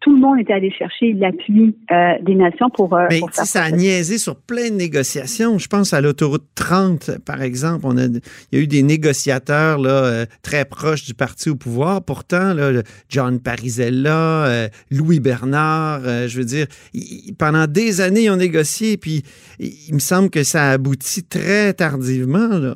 tout 0.05 0.13
le 0.13 0.21
monde 0.21 0.39
était 0.39 0.53
allé 0.53 0.69
chercher 0.69 1.13
l'appui 1.13 1.75
euh, 1.91 2.13
des 2.21 2.35
nations 2.35 2.69
pour, 2.69 2.93
euh, 2.93 3.07
Mais 3.09 3.21
ça 3.31 3.63
a 3.63 3.71
niaisé 3.71 4.19
sur 4.19 4.35
plein 4.35 4.69
de 4.69 4.75
négociations. 4.75 5.57
Je 5.57 5.67
pense 5.67 5.93
à 5.93 6.01
l'autoroute 6.01 6.45
30, 6.53 7.17
par 7.25 7.41
exemple. 7.41 7.87
On 7.87 7.97
a, 7.97 8.05
il 8.05 8.21
y 8.51 8.57
a 8.57 8.59
eu 8.59 8.67
des 8.67 8.83
négociateurs 8.83 9.79
là, 9.79 9.89
euh, 9.89 10.25
très 10.43 10.63
proches 10.63 11.05
du 11.05 11.15
parti 11.15 11.49
au 11.49 11.55
pouvoir. 11.55 12.03
Pourtant, 12.03 12.53
là, 12.53 12.83
John 13.09 13.39
Parizella, 13.39 14.69
Louis 14.91 15.19
Bernard, 15.19 16.01
je 16.27 16.37
veux 16.37 16.45
dire, 16.45 16.67
pendant 17.39 17.65
des 17.65 17.99
années, 17.99 18.25
ils 18.25 18.29
ont 18.29 18.35
négocié. 18.35 18.97
Puis 18.97 19.23
il 19.59 19.95
me 19.95 19.99
semble 19.99 20.29
que 20.29 20.43
ça 20.43 20.65
a 20.65 20.71
abouti 20.73 21.23
très 21.23 21.73
tardivement. 21.73 22.59
Là. 22.59 22.75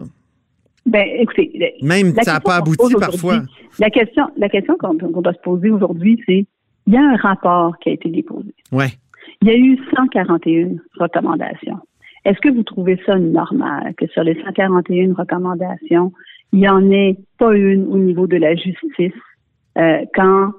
Ben, 0.90 1.06
écoutez, 1.20 1.76
même 1.82 2.14
ça 2.22 2.34
n'a 2.34 2.40
pas 2.40 2.56
abouti 2.56 2.96
parfois. 3.00 3.42
La 3.80 3.90
question, 3.90 4.26
la 4.38 4.50
question 4.50 4.76
qu'on 4.78 4.94
doit 4.94 5.34
se 5.34 5.40
poser 5.40 5.70
aujourd'hui, 5.70 6.22
c'est 6.26 6.46
il 6.88 6.94
y 6.94 6.98
a 6.98 7.02
un 7.02 7.16
rapport 7.18 7.78
qui 7.80 7.90
a 7.90 7.92
été 7.94 8.10
déposé. 8.10 8.54
Ouais. 8.72 8.88
Il 9.42 9.48
y 9.48 9.52
a 9.52 9.56
eu 9.56 9.78
141 9.96 10.78
recommandations. 11.00 11.78
Est-ce 12.26 12.40
que 12.40 12.50
vous 12.50 12.64
trouvez 12.64 13.00
ça 13.06 13.18
normal 13.18 13.94
que 13.96 14.08
sur 14.08 14.24
les 14.24 14.36
141 14.44 15.14
recommandations, 15.14 16.12
il 16.52 16.60
n'y 16.60 16.70
en 16.70 16.90
ait 16.92 17.16
pas 17.38 17.56
une 17.56 17.86
au 17.88 17.98
niveau 17.98 18.26
de 18.26 18.38
la 18.38 18.56
justice 18.56 19.14
euh, 19.78 20.04
quand 20.16 20.52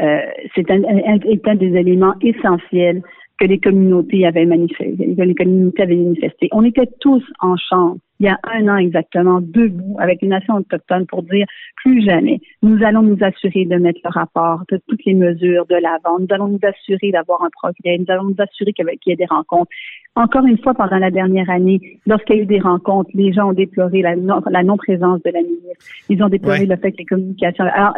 euh, 0.00 0.20
c'est 0.54 0.70
un, 0.70 0.82
un, 0.84 1.54
des 1.54 1.74
éléments 1.74 2.14
essentiels 2.20 3.02
que 3.40 3.46
les 3.46 3.58
communautés 3.58 4.26
avaient 4.26 4.46
manifesté, 4.46 5.14
que 5.16 5.22
les 5.22 5.34
communautés 5.34 5.82
avaient 5.82 5.96
manifesté? 5.96 6.48
On 6.52 6.64
était 6.64 6.88
tous 7.00 7.24
en 7.40 7.56
chambre 7.56 7.98
il 8.20 8.26
y 8.26 8.28
a 8.28 8.38
un 8.44 8.68
an 8.68 8.76
exactement, 8.76 9.40
debout 9.40 9.96
avec 10.00 10.22
les 10.22 10.28
nations 10.28 10.54
autochtones 10.56 11.06
pour 11.06 11.22
dire 11.22 11.46
plus 11.76 12.04
jamais, 12.04 12.40
nous 12.62 12.82
allons 12.84 13.02
nous 13.02 13.18
assurer 13.20 13.64
de 13.64 13.76
mettre 13.76 14.00
le 14.04 14.10
rapport 14.10 14.62
de 14.70 14.80
toutes 14.88 15.04
les 15.04 15.14
mesures 15.14 15.66
de 15.66 15.76
l'avant, 15.76 16.18
nous 16.18 16.26
allons 16.30 16.48
nous 16.48 16.60
assurer 16.62 17.12
d'avoir 17.12 17.42
un 17.42 17.50
progrès, 17.50 17.98
nous 17.98 18.06
allons 18.08 18.24
nous 18.24 18.36
assurer 18.38 18.72
qu'il 18.72 18.86
y 19.06 19.12
ait 19.12 19.16
des 19.16 19.26
rencontres. 19.26 19.70
Encore 20.16 20.44
une 20.46 20.58
fois, 20.58 20.74
pendant 20.74 20.98
la 20.98 21.10
dernière 21.10 21.48
année, 21.48 21.80
lorsqu'il 22.06 22.36
y 22.36 22.38
a 22.40 22.42
eu 22.42 22.46
des 22.46 22.58
rencontres, 22.58 23.10
les 23.14 23.32
gens 23.32 23.50
ont 23.50 23.52
déploré 23.52 24.02
la, 24.02 24.16
non, 24.16 24.42
la 24.50 24.64
non-présence 24.64 25.22
de 25.22 25.30
la 25.30 25.42
ministre. 25.42 25.86
Ils 26.08 26.22
ont 26.22 26.28
déploré 26.28 26.66
le 26.66 26.76
fait 26.76 26.90
que 26.92 26.98
les 26.98 27.04
communications. 27.04 27.64
Alors, 27.64 27.94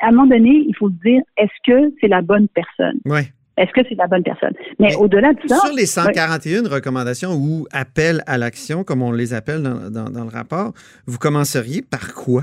à 0.00 0.08
un 0.08 0.10
moment 0.10 0.26
donné, 0.26 0.64
il 0.68 0.76
faut 0.76 0.90
se 0.90 1.00
dire, 1.02 1.22
est-ce 1.38 1.52
que 1.66 1.94
c'est 2.00 2.08
la 2.08 2.20
bonne 2.20 2.48
personne? 2.48 3.00
Oui. 3.06 3.22
Est-ce 3.62 3.70
que 3.72 3.86
c'est 3.88 3.94
la 3.94 4.08
bonne 4.08 4.24
personne? 4.24 4.54
Mais, 4.80 4.94
au-delà 4.96 5.32
de 5.32 5.38
ça. 5.46 5.56
Sur 5.58 5.74
les 5.74 5.86
141 5.86 6.68
recommandations 6.68 7.32
ou 7.34 7.66
appels 7.70 8.22
à 8.26 8.36
l'action, 8.36 8.82
comme 8.82 9.02
on 9.02 9.12
les 9.12 9.34
appelle 9.34 9.62
dans, 9.62 10.24
le 10.24 10.30
rapport, 10.30 10.72
vous 11.06 11.18
commenceriez 11.18 11.80
par 11.80 12.12
quoi? 12.12 12.42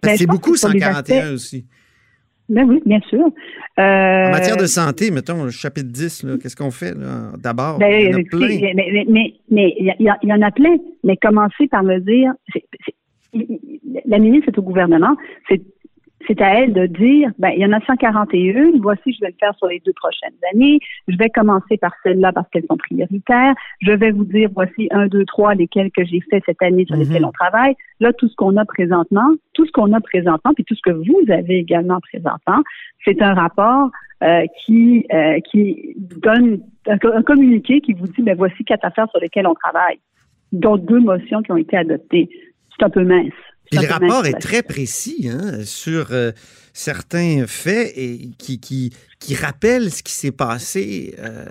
Parce 0.00 0.14
ben, 0.14 0.16
c'est 0.16 0.26
beaucoup 0.26 0.56
141 0.56 1.34
aussi. 1.34 1.66
Ben 2.48 2.66
oui, 2.66 2.80
bien 2.86 3.00
sûr. 3.10 3.26
en 3.76 4.30
matière 4.30 4.56
de 4.56 4.62
euh, 4.62 4.66
santé, 4.66 5.10
mettons, 5.10 5.44
le 5.44 5.50
chapitre 5.50 5.90
10, 5.90 6.26
qu'est-ce 6.42 6.56
qu'on 6.56 6.70
fait 6.70 6.94
d'abord? 7.36 7.78
Ben, 7.78 7.92
il 7.92 8.10
y 8.10 8.14
en 8.14 8.18
a 8.18 8.22
plein. 8.24 9.04
Mais, 9.06 9.34
il, 9.50 10.06
y 10.22 10.32
en 10.32 10.42
a 10.42 10.50
plein. 10.50 10.76
Mais 11.04 11.18
commencer 11.18 11.66
par 11.70 11.82
me 11.82 11.98
dire, 11.98 12.32
la 14.06 14.18
ministre 14.18 14.48
est 14.48 14.58
au 14.58 14.62
gouvernement, 14.62 15.14
c'est 15.50 15.60
c'est 16.26 16.40
à 16.40 16.60
elle 16.60 16.72
de 16.72 16.86
dire, 16.86 17.30
ben, 17.38 17.50
il 17.50 17.60
y 17.60 17.66
en 17.66 17.72
a 17.72 17.80
141, 17.80 18.72
voici, 18.80 19.12
je 19.12 19.20
vais 19.20 19.28
le 19.28 19.36
faire 19.38 19.54
sur 19.56 19.68
les 19.68 19.80
deux 19.84 19.92
prochaines 19.92 20.34
années. 20.52 20.80
Je 21.06 21.16
vais 21.16 21.30
commencer 21.30 21.76
par 21.76 21.92
celles-là 22.02 22.32
parce 22.32 22.48
qu'elles 22.50 22.66
sont 22.68 22.76
prioritaires. 22.76 23.54
Je 23.80 23.92
vais 23.92 24.10
vous 24.10 24.24
dire, 24.24 24.50
voici 24.52 24.88
un, 24.90 25.06
deux, 25.06 25.24
trois, 25.24 25.54
lesquelles 25.54 25.90
que 25.92 26.04
j'ai 26.04 26.20
fait 26.28 26.42
cette 26.44 26.60
année 26.60 26.84
sur 26.86 26.96
lesquelles 26.96 27.22
mhm. 27.22 27.28
on 27.28 27.32
travaille. 27.32 27.74
Là, 28.00 28.12
tout 28.12 28.28
ce 28.28 28.34
qu'on 28.34 28.56
a 28.56 28.64
présentement, 28.64 29.28
tout 29.54 29.64
ce 29.64 29.72
qu'on 29.72 29.92
a 29.92 30.00
présentement, 30.00 30.52
puis 30.54 30.64
tout 30.64 30.74
ce 30.74 30.82
que 30.82 30.90
vous 30.90 31.32
avez 31.32 31.58
également 31.58 32.00
présentement, 32.00 32.62
c'est 33.04 33.22
un 33.22 33.34
rapport 33.34 33.90
euh, 34.22 34.44
qui 34.64 35.06
euh, 35.12 35.38
qui 35.40 35.94
donne 35.96 36.60
un, 36.88 37.22
communiqué 37.22 37.80
qui 37.80 37.92
vous 37.92 38.06
dit, 38.08 38.22
ben, 38.22 38.36
voici 38.36 38.64
quatre 38.64 38.84
affaires 38.84 39.08
sur 39.10 39.20
lesquelles 39.20 39.46
on 39.46 39.54
travaille, 39.54 40.00
dont 40.52 40.76
deux 40.76 41.00
motions 41.00 41.42
qui 41.42 41.52
ont 41.52 41.56
été 41.56 41.76
adoptées. 41.76 42.28
C'est 42.76 42.84
un 42.84 42.90
peu 42.90 43.04
mince. 43.04 43.32
Puis 43.70 43.78
le 43.80 43.86
rapport 43.92 44.26
est 44.26 44.38
très 44.40 44.62
précis 44.62 45.28
hein, 45.32 45.60
sur 45.64 46.08
euh, 46.10 46.32
certains 46.72 47.44
faits 47.46 47.92
et 47.96 48.30
qui, 48.38 48.60
qui, 48.60 48.92
qui 49.18 49.34
rappellent 49.34 49.90
ce 49.92 50.02
qui 50.02 50.12
s'est 50.12 50.30
passé 50.32 51.14
euh, 51.18 51.44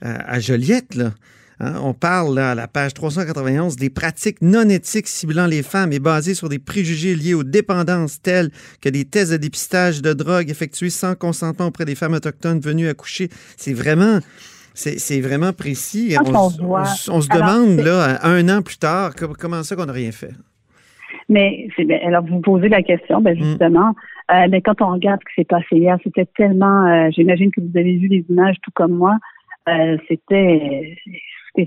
à 0.00 0.40
Joliette. 0.40 0.94
Là. 0.94 1.12
Hein, 1.60 1.74
on 1.82 1.92
parle 1.92 2.36
là, 2.36 2.52
à 2.52 2.54
la 2.54 2.68
page 2.68 2.94
391 2.94 3.76
des 3.76 3.90
pratiques 3.90 4.40
non 4.42 4.68
éthiques 4.68 5.08
ciblant 5.08 5.46
les 5.46 5.64
femmes 5.64 5.92
et 5.92 5.98
basées 5.98 6.34
sur 6.34 6.48
des 6.48 6.60
préjugés 6.60 7.16
liés 7.16 7.34
aux 7.34 7.42
dépendances 7.44 8.22
telles 8.22 8.50
que 8.80 8.88
des 8.88 9.04
tests 9.04 9.32
de 9.32 9.36
dépistage 9.38 10.00
de 10.00 10.12
drogue 10.12 10.48
effectués 10.50 10.90
sans 10.90 11.16
consentement 11.16 11.66
auprès 11.66 11.84
des 11.84 11.96
femmes 11.96 12.14
autochtones 12.14 12.60
venues 12.60 12.88
accoucher. 12.88 13.28
C'est 13.56 13.72
vraiment... 13.72 14.20
C'est 14.74 15.20
vraiment 15.20 15.52
précis. 15.52 16.14
On, 17.08 17.20
se 17.20 17.28
demande, 17.28 17.80
là, 17.80 18.20
un 18.24 18.48
an 18.48 18.62
plus 18.62 18.76
tard, 18.76 19.12
co- 19.16 19.34
comment 19.36 19.64
ça 19.64 19.74
qu'on 19.74 19.86
n'a 19.86 19.92
rien 19.92 20.12
fait? 20.12 20.30
Mais 21.28 21.68
c'est 21.76 21.84
bien. 21.84 21.98
Alors, 22.04 22.24
vous 22.24 22.40
posez 22.40 22.68
la 22.68 22.82
question, 22.82 23.20
Mm. 23.20 23.24
ben 23.24 23.36
justement. 23.36 23.94
euh, 24.32 24.46
mais 24.50 24.60
quand 24.62 24.80
on 24.82 24.92
regarde 24.92 25.20
ce 25.22 25.28
qui 25.34 25.40
s'est 25.40 25.44
passé 25.44 25.76
hier, 25.76 25.98
c'était 26.02 26.26
tellement. 26.36 26.86
euh, 26.86 27.08
J'imagine 27.10 27.50
que 27.50 27.60
vous 27.60 27.76
avez 27.76 27.96
vu 27.96 28.08
les 28.08 28.24
images 28.30 28.56
tout 28.62 28.70
comme 28.74 28.92
moi. 28.92 29.18
euh, 29.68 29.98
c'était 30.08 30.96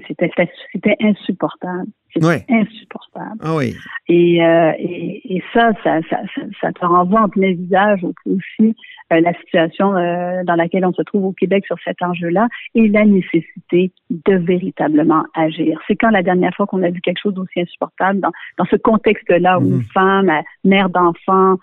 c'était 0.08 0.96
insupportable. 1.02 1.88
C'était 2.14 2.26
insupportable. 2.50 3.38
Ah 3.42 3.56
oui. 3.56 3.74
Et, 4.10 4.44
euh, 4.44 4.72
et, 4.78 5.36
et 5.38 5.44
ça, 5.54 5.72
ça, 5.84 6.00
ça, 6.10 6.18
ça, 6.60 6.72
te 6.74 6.86
renvoie 6.86 7.22
en 7.22 7.30
plein 7.30 7.54
visage 7.54 8.04
au- 8.04 8.14
aussi 8.26 8.76
euh, 9.14 9.22
la 9.22 9.34
situation 9.36 9.96
euh, 9.96 10.44
dans 10.44 10.56
laquelle 10.56 10.86
on 10.86 10.92
se 10.92 11.02
trouve 11.04 11.24
au 11.26 11.32
Québec 11.32 11.66
sur 11.66 11.78
cet 11.86 12.02
enjeu-là 12.02 12.50
et 12.76 12.90
la 12.90 13.06
nécessité 13.06 13.94
de 14.10 14.36
véritablement 14.36 15.24
agir. 15.36 15.80
C'est 15.88 15.96
quand 15.96 16.10
la 16.10 16.22
dernière 16.24 16.54
fois 16.56 16.68
qu'on 16.68 16.84
a 16.84 16.90
vu 16.90 17.00
quelque 17.00 17.22
chose 17.22 17.34
d'aussi 17.34 17.62
insupportable 17.62 18.20
dans, 18.20 18.32
dans 18.58 18.66
ce 18.66 18.76
contexte-là 18.76 19.60
où 19.60 19.64
Mhm. 19.64 19.74
une 19.76 19.84
femme, 19.94 20.32
mère 20.66 20.90
d'enfant, 20.90 21.56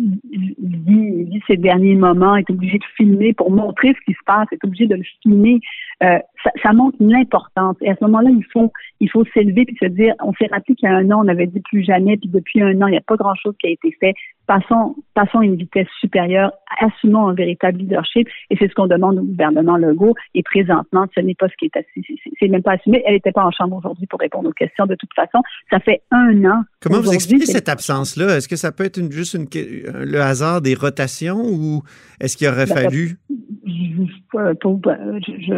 vit, 0.00 1.24
vit 1.24 1.40
ses 1.46 1.56
derniers 1.56 1.94
moments, 1.96 2.36
est 2.36 2.48
obligée 2.50 2.78
de 2.78 2.84
filmer 2.96 3.32
pour 3.32 3.50
montrer 3.50 3.88
ce 3.94 4.00
qui 4.06 4.12
se 4.12 4.24
passe, 4.26 4.46
est 4.52 4.64
obligée 4.64 4.86
de 4.86 4.96
le 4.96 5.02
filmer. 5.22 5.60
Ça, 6.44 6.50
ça 6.62 6.72
montre 6.74 6.96
l'importance. 7.00 7.76
Et 7.80 7.90
à 7.90 7.96
ce 7.96 8.04
moment-là, 8.04 8.28
il 8.30 8.44
faut 8.52 8.70
il 9.00 9.10
faut 9.10 9.24
s'élever 9.34 9.64
puis 9.64 9.76
se 9.80 9.86
dire, 9.86 10.14
on 10.22 10.32
s'est 10.34 10.46
rappelé 10.50 10.74
qu'il 10.76 10.88
y 10.88 10.92
a 10.92 10.96
un 10.96 11.10
an, 11.10 11.22
on 11.24 11.28
avait 11.28 11.46
dit 11.46 11.60
plus 11.60 11.82
jamais, 11.82 12.16
puis 12.18 12.28
depuis 12.28 12.60
un 12.62 12.80
an, 12.82 12.86
il 12.86 12.92
n'y 12.92 12.96
a 12.96 13.00
pas 13.02 13.16
grand-chose 13.16 13.54
qui 13.60 13.66
a 13.66 13.70
été 13.70 13.94
fait. 13.98 14.14
Passons, 14.46 14.94
passons 15.14 15.38
à 15.38 15.44
une 15.44 15.56
vitesse 15.56 15.88
supérieure, 16.00 16.52
assumons 16.80 17.28
un 17.28 17.34
véritable 17.34 17.78
leadership, 17.78 18.28
et 18.50 18.56
c'est 18.58 18.68
ce 18.68 18.74
qu'on 18.74 18.86
demande 18.86 19.18
au 19.18 19.22
gouvernement 19.22 19.76
Legault. 19.78 20.14
Et 20.34 20.42
présentement, 20.42 21.06
ce 21.14 21.20
n'est 21.20 21.34
pas 21.34 21.48
ce 21.48 21.54
qui 21.58 21.64
est 21.66 21.76
assis, 21.76 22.20
c'est- 22.38 22.48
même 22.48 22.62
pas 22.62 22.72
assumé. 22.72 23.02
Elle 23.06 23.14
n'était 23.14 23.32
pas 23.32 23.44
en 23.44 23.50
chambre 23.50 23.76
aujourd'hui 23.76 24.06
pour 24.06 24.20
répondre 24.20 24.48
aux 24.50 24.52
questions. 24.52 24.84
De 24.86 24.94
toute 24.96 25.12
façon, 25.14 25.38
ça 25.70 25.80
fait 25.80 26.02
un 26.10 26.44
an. 26.44 26.62
Comment 26.82 27.00
vous 27.00 27.12
expliquez 27.14 27.46
cette 27.46 27.70
absence-là? 27.70 28.36
Est-ce 28.36 28.48
que 28.48 28.56
ça 28.56 28.70
peut 28.70 28.84
être 28.84 28.98
une- 28.98 29.10
juste 29.10 29.34
une, 29.34 29.46
le 29.54 30.20
hasard 30.20 30.60
des 30.60 30.74
rotations 30.74 31.40
ou 31.42 31.82
est-ce 32.20 32.36
qu'il 32.36 32.46
aurait 32.48 32.66
Ben, 32.66 32.74
fallu? 32.82 33.16
je, 33.66 34.04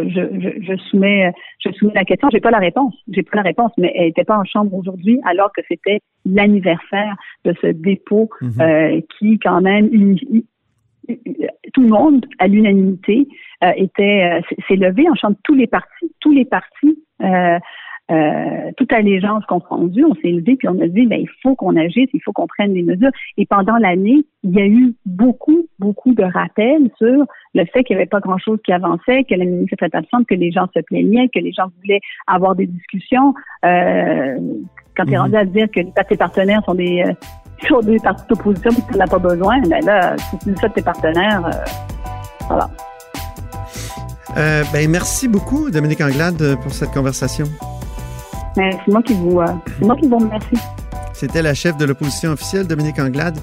je, 0.09 0.61
je, 0.63 0.76
je, 0.77 0.83
soumets, 0.91 1.33
je 1.65 1.71
soumets 1.73 1.93
la 1.95 2.05
question. 2.05 2.29
J'ai 2.33 2.41
pas 2.41 2.51
la 2.51 2.59
réponse. 2.59 2.95
J'ai 3.09 3.23
pas 3.23 3.37
la 3.37 3.43
réponse, 3.43 3.73
mais 3.79 3.93
elle 3.97 4.07
n'était 4.07 4.25
pas 4.25 4.39
en 4.39 4.45
chambre 4.45 4.75
aujourd'hui, 4.75 5.21
alors 5.25 5.51
que 5.53 5.63
c'était 5.69 6.01
l'anniversaire 6.25 7.17
de 7.45 7.55
ce 7.61 7.69
dépôt 7.69 8.29
Mhm. 8.43 8.61
euh, 8.61 9.01
qui, 9.19 9.39
quand 9.39 9.61
même, 9.61 9.89
tout 11.73 11.83
le 11.83 11.89
monde, 11.89 12.27
à 12.39 12.49
l'unanimité, 12.49 13.29
euh, 13.65 13.73
était 13.77 14.25
euh, 14.33 14.41
s'est- 14.49 14.57
s'est 14.69 14.77
levé 14.77 15.09
en 15.09 15.15
chambre. 15.15 15.37
Tous 15.45 15.55
les 15.55 15.67
partis, 15.67 16.13
tous 16.21 16.33
les 16.33 16.45
partis. 16.45 16.99
Euh, 17.23 17.59
euh, 18.11 18.71
toute 18.77 18.93
allégeance 18.93 19.45
confondue, 19.47 20.05
on 20.05 20.15
s'est 20.17 20.31
levé 20.31 20.55
puis 20.57 20.69
on 20.69 20.81
a 20.81 20.87
dit 20.87 21.07
ben, 21.07 21.21
il 21.21 21.29
faut 21.43 21.57
qu'on 21.57 21.75
agisse, 21.77 22.09
il 22.13 22.21
faut 22.23 22.33
qu'on 22.33 22.47
prenne 22.47 22.73
des 22.73 22.83
mesures. 22.83 23.11
Et 23.37 23.47
pendant 23.47 23.77
l'année, 23.79 24.25
il 24.45 24.55
y 24.55 24.61
a 24.61 24.67
eu 24.67 24.95
beaucoup, 25.05 25.67
beaucoup 25.81 26.15
de 26.15 26.23
rappels 26.23 26.89
sur 26.99 27.25
le 27.55 27.65
fait 27.65 27.83
qu'il 27.83 27.97
n'y 27.97 28.03
avait 28.03 28.09
pas 28.09 28.21
grand-chose 28.21 28.59
qui 28.65 28.73
avançait, 28.73 29.25
que 29.25 29.35
la 29.35 29.45
ministre 29.45 29.75
était 29.75 29.97
absente, 29.97 30.27
que 30.27 30.35
les 30.35 30.53
gens 30.53 30.67
se 30.75 30.81
plaignaient, 30.81 31.29
que 31.29 31.41
les 31.41 31.53
gens 31.53 31.67
voulaient 31.83 32.01
avoir 32.29 32.55
des 32.55 32.67
discussions. 32.67 33.35
Euh, 33.65 34.37
quand 34.97 35.05
tu 35.05 35.13
es 35.13 35.17
Mhm. 35.17 35.23
rendu 35.23 35.37
à 35.37 35.45
dire 35.45 35.67
que 35.71 35.81
les 35.81 35.93
partis 35.93 36.17
partenaires 36.17 36.63
sont 36.65 36.75
des, 36.75 37.03
euh, 37.07 37.13
sont 37.69 37.81
des 37.81 37.99
partis 37.99 38.25
d'opposition 38.29 38.71
et 38.71 38.75
que 38.83 38.93
tu 38.93 38.99
n'en 38.99 39.05
as 39.05 39.09
pas 39.09 39.19
besoin, 39.19 39.61
ben 39.63 39.85
là, 39.85 40.17
si 40.17 40.39
tu 40.39 40.53
dis 40.53 40.61
ça 40.61 40.69
de 40.69 40.75
tes 40.75 40.83
partenaires, 40.83 41.45
euh, 41.45 41.51
voilà. 42.47 42.71
Euh, 44.37 44.63
ben, 44.73 44.89
merci 44.91 45.29
beaucoup, 45.29 45.71
Dominique 45.71 46.01
Anglade, 46.01 46.57
pour 46.63 46.73
cette 46.73 46.93
conversation. 46.93 47.47
Mais 48.57 48.71
c'est 48.85 48.93
moi 48.93 49.03
qui 49.03 49.15
vous, 49.15 49.41
euh, 49.41 49.47
c'est 49.79 49.85
moi 49.85 49.97
qui 49.97 50.09
vous 50.09 50.19
remercie. 50.19 50.57
C'était 51.13 51.43
la 51.43 51.55
chef 51.55 51.77
de 51.77 51.85
l'opposition 51.85 52.33
officielle, 52.33 52.67
Dominique 52.67 52.99
Anglade. 52.99 53.39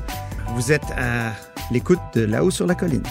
Vous 0.56 0.72
êtes 0.72 0.86
à 0.98 1.32
l'écoute 1.72 2.00
de 2.14 2.22
Là-haut 2.22 2.52
sur 2.52 2.68
la 2.68 2.76
colline. 2.76 3.04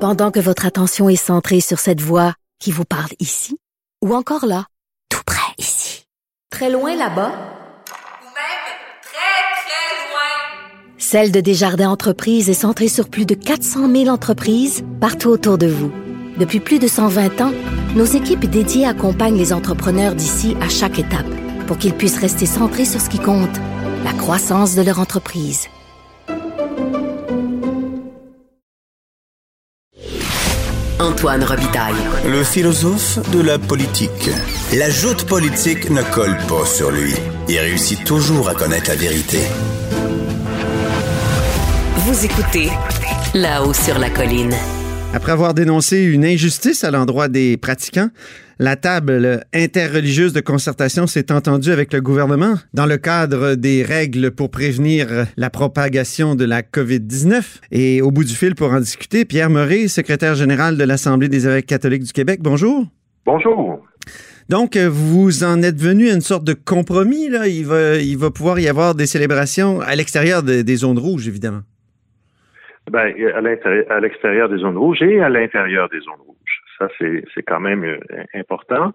Pendant 0.00 0.32
que 0.32 0.40
votre 0.40 0.66
attention 0.66 1.08
est 1.08 1.16
centrée 1.16 1.60
sur 1.60 1.78
cette 1.78 2.00
voix 2.00 2.34
qui 2.58 2.72
vous 2.72 2.84
parle 2.84 3.10
ici, 3.20 3.56
ou 4.04 4.14
encore 4.14 4.46
là, 4.46 4.66
tout 5.08 5.22
près 5.24 5.52
ici, 5.58 6.06
très 6.50 6.70
loin 6.70 6.96
là-bas, 6.96 7.30
Ou 7.30 8.26
même 8.26 8.64
très, 9.00 9.42
très 9.62 10.10
loin. 10.10 10.98
Celle 10.98 11.30
de 11.30 11.40
Desjardins 11.40 11.90
Entreprises 11.90 12.50
est 12.50 12.54
centrée 12.54 12.88
sur 12.88 13.08
plus 13.08 13.26
de 13.26 13.34
400 13.34 13.88
000 13.88 14.08
entreprises 14.08 14.84
partout 15.00 15.28
autour 15.28 15.56
de 15.56 15.68
vous. 15.68 15.92
Depuis 16.38 16.60
plus 16.60 16.78
de 16.78 16.88
120 16.88 17.40
ans, 17.42 17.52
nos 17.94 18.04
équipes 18.04 18.46
dédiées 18.46 18.86
accompagnent 18.86 19.36
les 19.36 19.52
entrepreneurs 19.52 20.14
d'ici 20.14 20.56
à 20.60 20.68
chaque 20.68 20.98
étape 20.98 21.26
pour 21.66 21.76
qu'ils 21.76 21.94
puissent 21.94 22.18
rester 22.18 22.46
centrés 22.46 22.86
sur 22.86 23.00
ce 23.00 23.10
qui 23.10 23.18
compte, 23.18 23.60
la 24.04 24.12
croissance 24.12 24.74
de 24.74 24.82
leur 24.82 24.98
entreprise. 24.98 25.68
Antoine 30.98 31.44
Robitaille. 31.44 31.94
Le 32.26 32.42
philosophe 32.44 33.18
de 33.30 33.40
la 33.40 33.58
politique. 33.58 34.30
La 34.72 34.88
joute 34.88 35.24
politique 35.24 35.90
ne 35.90 36.02
colle 36.02 36.36
pas 36.48 36.64
sur 36.64 36.90
lui. 36.90 37.12
Il 37.48 37.58
réussit 37.58 38.02
toujours 38.04 38.48
à 38.48 38.54
connaître 38.54 38.88
la 38.88 38.96
vérité. 38.96 39.38
Vous 41.96 42.24
écoutez 42.24 42.70
là-haut 43.34 43.74
sur 43.74 43.98
la 43.98 44.10
colline. 44.10 44.54
Après 45.14 45.32
avoir 45.32 45.54
dénoncé 45.54 46.02
une 46.04 46.24
injustice 46.24 46.84
à 46.84 46.90
l'endroit 46.90 47.28
des 47.28 47.56
pratiquants, 47.56 48.08
la 48.58 48.76
table 48.76 49.44
interreligieuse 49.54 50.32
de 50.32 50.40
concertation 50.40 51.06
s'est 51.06 51.30
entendue 51.30 51.70
avec 51.70 51.92
le 51.92 52.00
gouvernement 52.00 52.54
dans 52.74 52.86
le 52.86 52.96
cadre 52.96 53.54
des 53.54 53.82
règles 53.82 54.30
pour 54.30 54.50
prévenir 54.50 55.26
la 55.36 55.50
propagation 55.50 56.34
de 56.34 56.44
la 56.44 56.62
COVID-19. 56.62 57.42
Et 57.72 58.00
au 58.02 58.10
bout 58.10 58.24
du 58.24 58.34
fil 58.34 58.54
pour 58.54 58.72
en 58.72 58.80
discuter, 58.80 59.24
Pierre 59.24 59.50
Murray, 59.50 59.86
secrétaire 59.88 60.34
général 60.34 60.76
de 60.76 60.84
l'Assemblée 60.84 61.28
des 61.28 61.46
évêques 61.46 61.66
catholiques 61.66 62.04
du 62.04 62.12
Québec. 62.12 62.40
Bonjour. 62.42 62.86
Bonjour. 63.26 63.80
Donc, 64.48 64.76
vous 64.76 65.44
en 65.44 65.62
êtes 65.62 65.80
venu 65.80 66.10
à 66.10 66.14
une 66.14 66.20
sorte 66.20 66.44
de 66.44 66.54
compromis. 66.54 67.28
Là. 67.28 67.46
Il, 67.46 67.64
va, 67.66 67.96
il 67.96 68.18
va 68.18 68.30
pouvoir 68.30 68.58
y 68.58 68.68
avoir 68.68 68.94
des 68.94 69.06
célébrations 69.06 69.80
à 69.80 69.94
l'extérieur 69.94 70.42
de- 70.42 70.62
des 70.62 70.76
zones 70.76 70.98
rouges, 70.98 71.28
évidemment. 71.28 71.60
Ben, 72.90 73.14
à 73.34 74.00
l'extérieur 74.00 74.48
des 74.48 74.58
zones 74.58 74.76
rouges 74.76 75.02
et 75.02 75.20
à 75.20 75.28
l'intérieur 75.28 75.88
des 75.88 76.00
zones 76.00 76.20
rouges. 76.26 76.62
Ça, 76.78 76.88
c'est 76.98 77.24
c'est 77.34 77.42
quand 77.42 77.60
même 77.60 77.84
euh, 77.84 77.98
important. 78.34 78.92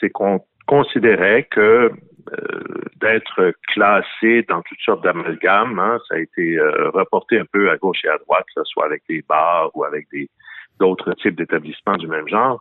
C'est 0.00 0.10
qu'on 0.10 0.40
considérait 0.66 1.44
que 1.44 1.90
euh, 2.32 2.62
d'être 3.00 3.52
classé 3.68 4.44
dans 4.48 4.62
toutes 4.62 4.80
sortes 4.80 5.04
d'amalgames, 5.04 5.78
hein, 5.78 5.98
ça 6.08 6.14
a 6.14 6.18
été 6.18 6.58
euh, 6.58 6.88
reporté 6.90 7.38
un 7.38 7.44
peu 7.44 7.70
à 7.70 7.76
gauche 7.76 8.02
et 8.04 8.08
à 8.08 8.16
droite, 8.18 8.46
que 8.46 8.62
ce 8.62 8.64
soit 8.64 8.86
avec 8.86 9.02
des 9.08 9.22
bars 9.28 9.70
ou 9.74 9.84
avec 9.84 10.06
des 10.10 10.30
d'autres 10.80 11.12
types 11.14 11.36
d'établissements 11.36 11.96
du 11.96 12.08
même 12.08 12.26
genre, 12.28 12.60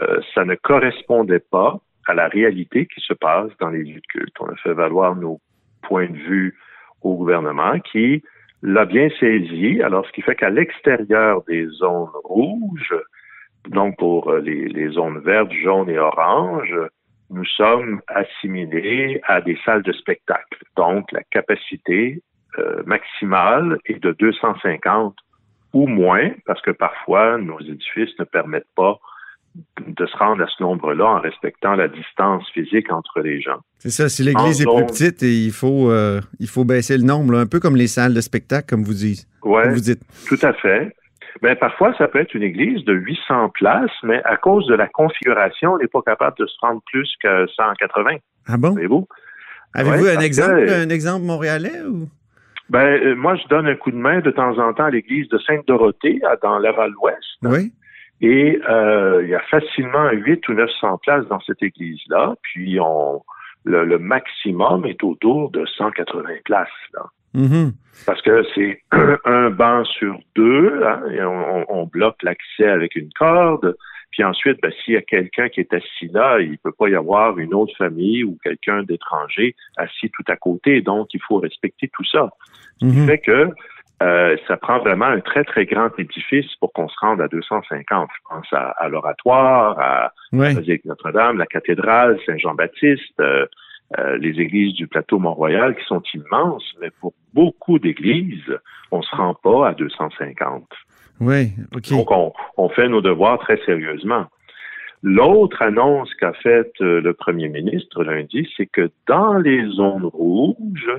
euh, 0.00 0.20
ça 0.34 0.44
ne 0.44 0.54
correspondait 0.54 1.44
pas 1.50 1.78
à 2.06 2.14
la 2.14 2.28
réalité 2.28 2.86
qui 2.86 3.00
se 3.00 3.14
passe 3.14 3.50
dans 3.60 3.70
les 3.70 3.84
lieux 3.84 4.00
de 4.00 4.06
culte. 4.08 4.34
On 4.40 4.46
a 4.46 4.56
fait 4.56 4.74
valoir 4.74 5.16
nos 5.16 5.40
points 5.82 6.08
de 6.08 6.16
vue 6.16 6.58
au 7.02 7.16
gouvernement 7.16 7.78
qui 7.80 8.22
l'a 8.64 8.86
bien 8.86 9.10
saisi. 9.20 9.82
Alors, 9.82 10.06
ce 10.06 10.12
qui 10.12 10.22
fait 10.22 10.34
qu'à 10.34 10.48
l'extérieur 10.48 11.42
des 11.46 11.66
zones 11.66 12.08
rouges, 12.24 12.94
donc 13.68 13.96
pour 13.98 14.30
euh, 14.30 14.40
les, 14.40 14.88
zones 14.88 15.18
vertes, 15.18 15.52
jaunes 15.62 15.90
et 15.90 15.98
oranges, 15.98 16.74
nous 17.30 17.44
sommes 17.44 18.00
assimilés 18.08 19.20
à 19.24 19.42
des 19.42 19.58
salles 19.64 19.82
de 19.82 19.92
spectacle. 19.92 20.64
Donc, 20.76 21.12
la 21.12 21.22
capacité 21.24 22.22
euh, 22.58 22.82
maximale 22.86 23.78
est 23.84 24.02
de 24.02 24.12
250 24.12 25.14
ou 25.74 25.86
moins, 25.86 26.30
parce 26.46 26.62
que 26.62 26.70
parfois, 26.70 27.36
nos 27.36 27.60
édifices 27.60 28.18
ne 28.18 28.24
permettent 28.24 28.74
pas 28.74 28.98
de 29.86 30.06
se 30.06 30.16
rendre 30.16 30.42
à 30.42 30.46
ce 30.48 30.62
nombre-là 30.62 31.04
en 31.06 31.20
respectant 31.20 31.74
la 31.74 31.88
distance 31.88 32.48
physique 32.52 32.90
entre 32.92 33.20
les 33.20 33.40
gens. 33.40 33.58
C'est 33.78 33.90
ça, 33.90 34.08
si 34.08 34.22
l'église 34.24 34.60
est 34.62 34.64
plus 34.64 34.86
petite, 34.86 35.22
et 35.22 35.32
il 35.32 35.52
faut, 35.52 35.90
euh, 35.90 36.20
il 36.40 36.48
faut 36.48 36.64
baisser 36.64 36.96
le 36.98 37.04
nombre, 37.04 37.32
là, 37.34 37.38
un 37.40 37.46
peu 37.46 37.60
comme 37.60 37.76
les 37.76 37.86
salles 37.86 38.14
de 38.14 38.20
spectacle, 38.20 38.66
comme 38.68 38.82
vous 38.82 38.94
dites. 38.94 39.26
Ouais. 39.44 39.62
Comme 39.62 39.74
vous 39.74 39.80
dites. 39.80 40.00
Tout 40.26 40.38
à 40.42 40.52
fait. 40.54 40.94
Ben, 41.42 41.54
parfois, 41.56 41.94
ça 41.98 42.08
peut 42.08 42.20
être 42.20 42.34
une 42.34 42.42
église 42.42 42.84
de 42.84 42.92
800 42.94 43.50
places, 43.50 43.90
mais 44.02 44.22
à 44.24 44.36
cause 44.36 44.66
de 44.66 44.74
la 44.74 44.86
configuration, 44.88 45.72
on 45.74 45.78
n'est 45.78 45.88
pas 45.88 46.02
capable 46.02 46.36
de 46.38 46.46
se 46.46 46.54
rendre 46.60 46.80
plus 46.92 47.12
que 47.22 47.46
180. 47.48 48.16
Ah 48.46 48.56
bon? 48.56 48.74
Avez-vous 48.76 49.06
Ouais, 49.76 50.16
un 50.16 50.20
exemple, 50.20 50.66
que- 50.66 50.84
un 50.84 50.88
exemple 50.88 51.24
montréalais 51.24 51.82
ou? 51.88 52.08
Ben, 52.70 52.86
euh, 52.86 53.14
moi, 53.16 53.34
je 53.36 53.46
donne 53.48 53.66
un 53.66 53.74
coup 53.74 53.90
de 53.90 53.96
main 53.96 54.20
de 54.20 54.30
temps 54.30 54.56
en 54.58 54.72
temps 54.72 54.84
à 54.84 54.90
l'église 54.90 55.28
de 55.28 55.38
Sainte-Dorothée, 55.38 56.20
dans 56.42 56.58
Laval-Ouest. 56.58 57.18
Oui. 57.42 57.72
Et 58.20 58.60
euh, 58.68 59.22
il 59.22 59.28
y 59.28 59.34
a 59.34 59.40
facilement 59.40 60.10
8 60.10 60.48
ou 60.48 60.54
900 60.54 60.98
places 60.98 61.26
dans 61.26 61.40
cette 61.40 61.62
église-là. 61.62 62.34
Puis 62.42 62.78
on, 62.80 63.22
le, 63.64 63.98
maximum 63.98 64.86
est 64.86 65.02
autour 65.02 65.50
de 65.50 65.66
180 65.66 66.28
places. 66.44 66.68
Là. 66.94 67.02
Mm-hmm. 67.34 67.72
Parce 68.06 68.22
que 68.22 68.44
c'est 68.54 68.80
un 69.24 69.50
banc 69.50 69.84
sur 69.84 70.18
deux, 70.36 70.82
hein, 70.84 71.02
et 71.10 71.22
on, 71.22 71.80
on 71.80 71.86
bloque 71.86 72.22
l'accès 72.22 72.68
avec 72.68 72.94
une 72.96 73.12
corde. 73.12 73.76
Puis 74.14 74.22
ensuite, 74.22 74.60
ben, 74.62 74.70
s'il 74.70 74.94
y 74.94 74.96
a 74.96 75.02
quelqu'un 75.02 75.48
qui 75.48 75.58
est 75.58 75.74
assis 75.74 76.06
là, 76.12 76.38
il 76.38 76.56
peut 76.58 76.70
pas 76.70 76.88
y 76.88 76.94
avoir 76.94 77.36
une 77.36 77.52
autre 77.52 77.74
famille 77.76 78.22
ou 78.22 78.38
quelqu'un 78.44 78.84
d'étranger 78.84 79.56
assis 79.76 80.08
tout 80.10 80.22
à 80.28 80.36
côté. 80.36 80.82
Donc, 80.82 81.12
il 81.14 81.20
faut 81.26 81.38
respecter 81.38 81.90
tout 81.92 82.04
ça. 82.04 82.30
Ce 82.80 82.86
qui 82.86 82.96
Mhm. 82.96 83.06
fait 83.06 83.18
que 83.18 83.50
euh, 84.02 84.36
ça 84.48 84.56
prend 84.56 84.78
vraiment 84.80 85.06
un 85.06 85.20
très, 85.20 85.44
très 85.44 85.66
grand 85.66 85.88
édifice 85.98 86.52
pour 86.56 86.72
qu'on 86.72 86.88
se 86.88 86.96
rende 87.00 87.20
à 87.20 87.28
250. 87.28 88.08
Je 88.12 88.28
pense 88.28 88.46
à, 88.52 88.70
à 88.70 88.88
l'oratoire, 88.88 89.78
à 89.78 90.12
basilique 90.32 90.84
Notre-Dame, 90.84 91.38
la 91.38 91.46
cathédrale, 91.46 92.18
Saint-Jean-Baptiste, 92.26 93.20
euh, 93.20 93.46
euh, 93.98 94.18
les 94.18 94.40
églises 94.40 94.74
du 94.74 94.88
plateau 94.88 95.18
Mont-Royal 95.18 95.76
qui 95.76 95.84
sont 95.84 96.02
immenses, 96.14 96.74
mais 96.80 96.90
pour 97.00 97.12
beaucoup 97.32 97.78
d'églises, 97.78 98.58
on 98.90 99.02
se 99.02 99.14
rend 99.14 99.34
pas 99.34 99.68
à 99.68 99.74
250. 99.74 100.64
Oui, 101.20 101.52
OK. 101.74 101.90
Donc, 101.90 102.10
on, 102.10 102.32
on 102.56 102.68
fait 102.70 102.88
nos 102.88 103.00
devoirs 103.00 103.38
très 103.38 103.58
sérieusement. 103.64 104.26
L'autre 105.02 105.60
annonce 105.62 106.12
qu'a 106.14 106.32
faite 106.32 106.72
euh, 106.80 107.00
le 107.00 107.12
premier 107.12 107.48
ministre 107.48 108.02
lundi, 108.02 108.48
c'est 108.56 108.66
que 108.66 108.90
dans 109.06 109.34
les 109.34 109.64
zones 109.68 110.06
rouges, 110.06 110.90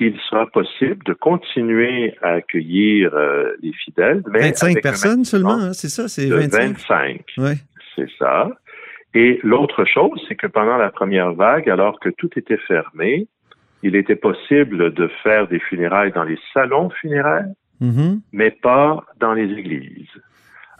il 0.00 0.18
sera 0.28 0.46
possible 0.46 1.04
de 1.04 1.12
continuer 1.12 2.14
à 2.22 2.30
accueillir 2.34 3.14
euh, 3.14 3.52
les 3.62 3.72
fidèles, 3.72 4.22
mais 4.28 4.40
25 4.40 4.66
avec 4.66 4.76
un 4.78 4.80
personnes 4.80 5.24
seulement, 5.24 5.54
hein, 5.54 5.72
c'est 5.72 5.88
ça? 5.88 6.08
C'est 6.08 6.26
de 6.28 6.34
25? 6.34 6.60
25. 6.88 7.20
Ouais. 7.38 7.54
C'est 7.94 8.08
ça. 8.18 8.50
Et 9.14 9.38
l'autre 9.44 9.84
chose, 9.84 10.20
c'est 10.28 10.34
que 10.34 10.48
pendant 10.48 10.76
la 10.76 10.90
première 10.90 11.32
vague, 11.34 11.70
alors 11.70 12.00
que 12.00 12.08
tout 12.08 12.30
était 12.36 12.56
fermé, 12.56 13.28
il 13.84 13.94
était 13.94 14.16
possible 14.16 14.92
de 14.92 15.08
faire 15.22 15.46
des 15.46 15.60
funérailles 15.60 16.10
dans 16.12 16.24
les 16.24 16.38
salons 16.52 16.90
funéraires, 16.90 17.46
Mhm. 17.80 18.20
mais 18.32 18.50
pas 18.50 19.04
dans 19.20 19.34
les 19.34 19.44
églises. 19.52 20.08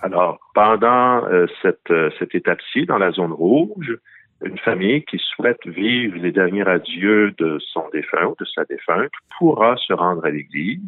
Alors, 0.03 0.39
pendant 0.55 1.25
euh, 1.27 1.47
cette, 1.63 1.91
euh, 1.91 2.11
cette 2.19 2.35
étape-ci, 2.35 2.87
dans 2.87 2.99
la 2.99 3.11
zone 3.11 3.33
rouge, 3.33 3.97
une 4.43 4.59
famille 4.59 5.05
qui 5.05 5.19
souhaite 5.19 5.67
vivre 5.67 6.17
les 6.17 6.33
derniers 6.33 6.69
adieux 6.69 7.33
de 7.39 7.59
son 7.61 7.89
défunt 7.93 8.27
ou 8.27 8.37
de 8.39 8.45
sa 8.45 8.65
défunte 8.65 9.11
pourra 9.39 9.77
se 9.77 9.93
rendre 9.93 10.25
à 10.25 10.31
l'église 10.31 10.81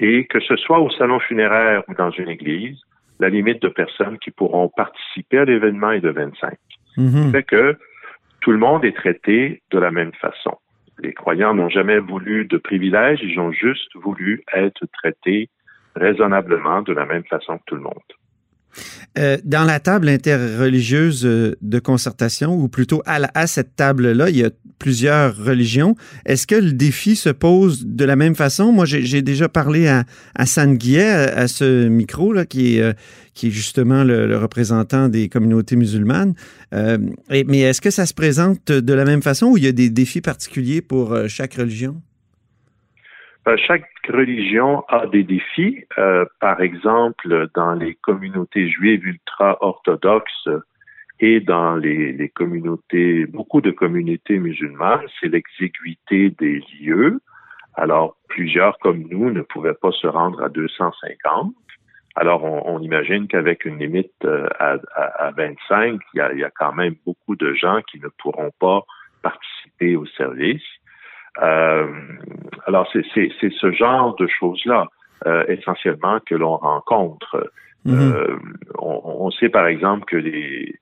et 0.00 0.26
que 0.26 0.40
ce 0.40 0.56
soit 0.56 0.80
au 0.80 0.90
salon 0.90 1.20
funéraire 1.20 1.82
ou 1.88 1.94
dans 1.94 2.10
une 2.10 2.28
église, 2.28 2.78
la 3.20 3.28
limite 3.28 3.62
de 3.62 3.68
personnes 3.68 4.18
qui 4.18 4.30
pourront 4.30 4.68
participer 4.68 5.38
à 5.38 5.44
l'événement 5.44 5.92
est 5.92 6.00
de 6.00 6.10
25. 6.10 6.54
Mhm. 6.96 7.30
fait 7.30 7.42
que 7.44 7.76
tout 8.40 8.50
le 8.50 8.58
monde 8.58 8.84
est 8.84 8.96
traité 8.96 9.62
de 9.70 9.78
la 9.78 9.90
même 9.90 10.12
façon. 10.14 10.58
Les 10.98 11.12
croyants 11.12 11.54
n'ont 11.54 11.68
jamais 11.68 11.98
voulu 11.98 12.44
de 12.44 12.58
privilèges, 12.58 13.20
ils 13.22 13.38
ont 13.38 13.52
juste 13.52 13.94
voulu 13.94 14.42
être 14.52 14.84
traités 14.92 15.48
raisonnablement 15.94 16.82
de 16.82 16.92
la 16.92 17.06
même 17.06 17.24
façon 17.24 17.58
que 17.58 17.64
tout 17.66 17.74
le 17.76 17.82
monde. 17.82 18.10
Euh, 19.18 19.36
dans 19.44 19.64
la 19.64 19.78
table 19.78 20.08
interreligieuse 20.08 21.26
euh, 21.26 21.54
de 21.60 21.78
concertation, 21.78 22.54
ou 22.54 22.68
plutôt 22.68 23.02
à, 23.04 23.46
cette 23.46 23.76
table-là, 23.76 24.30
il 24.30 24.36
y 24.38 24.44
a 24.44 24.50
plusieurs 24.78 25.36
religions. 25.36 25.96
Est-ce 26.24 26.46
que 26.46 26.54
le 26.54 26.72
défi 26.72 27.14
se 27.14 27.28
pose 27.28 27.84
de 27.86 28.04
la 28.04 28.16
même 28.16 28.34
façon? 28.34 28.72
Moi, 28.72 28.86
j'ai 28.86 29.22
déjà 29.22 29.48
parlé 29.48 29.86
à, 29.86 30.04
à 30.34 30.46
San 30.46 30.76
Guillet, 30.76 31.10
à, 31.10 31.46
ce 31.46 31.88
micro, 31.88 32.32
là, 32.32 32.46
qui, 32.46 32.76
est, 32.76 32.82
euh, 32.82 32.92
qui 33.34 33.48
est 33.48 33.50
justement 33.50 34.02
le, 34.02 34.36
représentant 34.38 35.08
des 35.08 35.28
communautés 35.28 35.76
musulmanes. 35.76 36.34
Mais 36.72 37.60
est-ce 37.60 37.80
que 37.82 37.90
ça 37.90 38.06
se 38.06 38.14
présente 38.14 38.72
de 38.72 38.92
la 38.94 39.04
même 39.04 39.22
façon 39.22 39.48
ou 39.48 39.56
il 39.58 39.64
y 39.64 39.68
a 39.68 39.72
des 39.72 39.90
défis 39.90 40.22
particuliers 40.22 40.80
pour 40.80 41.16
chaque 41.28 41.54
religion? 41.54 42.00
Euh, 43.48 43.56
Chaque 43.56 43.88
religion 44.08 44.84
a 44.88 45.06
des 45.06 45.24
défis. 45.24 45.84
Euh, 45.98 46.24
par 46.40 46.60
exemple, 46.60 47.48
dans 47.54 47.74
les 47.74 47.94
communautés 47.96 48.68
juives 48.68 49.04
ultra-orthodoxes 49.04 50.48
et 51.18 51.40
dans 51.40 51.76
les, 51.76 52.30
communautés, 52.34 53.26
beaucoup 53.26 53.60
de 53.60 53.70
communautés 53.70 54.38
musulmanes, 54.38 55.06
c'est 55.20 55.28
l'exiguïté 55.28 56.30
des 56.30 56.62
lieux. 56.80 57.20
Alors, 57.74 58.16
plusieurs 58.28 58.78
comme 58.78 59.04
nous 59.10 59.30
ne 59.30 59.42
pouvaient 59.42 59.74
pas 59.74 59.92
se 59.92 60.06
rendre 60.06 60.42
à 60.42 60.48
250. 60.48 61.54
Alors, 62.14 62.44
on, 62.44 62.78
imagine 62.80 63.26
qu'avec 63.26 63.64
une 63.64 63.78
limite 63.78 64.12
euh, 64.24 64.46
à, 64.58 64.76
à, 64.94 65.28
à 65.28 65.30
25, 65.30 66.00
il 66.12 66.18
y, 66.18 66.20
a, 66.20 66.32
il 66.32 66.38
y 66.40 66.44
a 66.44 66.50
quand 66.50 66.74
même 66.74 66.94
beaucoup 67.06 67.36
de 67.36 67.54
gens 67.54 67.80
qui 67.90 67.98
ne 68.00 68.08
pourront 68.08 68.50
pas 68.60 68.82
participer 69.22 69.96
au 69.96 70.04
service. 70.06 70.62
Euh, 71.40 71.86
alors, 72.66 72.88
c'est 72.92 73.30
ce 73.40 73.72
genre 73.72 74.16
de 74.16 74.26
choses-là, 74.26 74.86
euh, 75.26 75.44
essentiellement, 75.48 76.20
que 76.26 76.34
l'on 76.34 76.56
rencontre. 76.56 77.50
Mhm. 77.84 77.94
Euh, 77.94 78.36
on, 78.78 79.00
on 79.04 79.30
sait, 79.30 79.48
par 79.48 79.66
exemple, 79.66 80.04
que 80.06 80.16
les, 80.16 80.78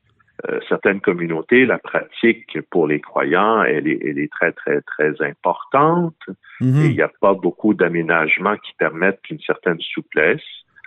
certaines 0.69 1.01
communautés, 1.01 1.67
la 1.67 1.79
pratique 1.79 2.59
pour 2.71 2.87
les 2.87 3.01
croyants, 3.01 3.63
elle 3.63 3.87
est, 3.87 3.99
elle 4.05 4.19
est 4.19 4.31
très, 4.31 4.53
très, 4.53 4.81
très 4.83 5.13
importante. 5.25 6.17
Mhm. 6.61 6.83
Et 6.83 6.87
il 6.87 6.95
n'y 6.95 7.03
a 7.03 7.11
pas 7.21 7.35
beaucoup 7.35 7.75
d'aménagements 7.75 8.57
qui 8.57 8.73
permettent 8.79 9.21
une 9.31 9.41
certaine 9.41 9.81
souplesse, 9.81 10.43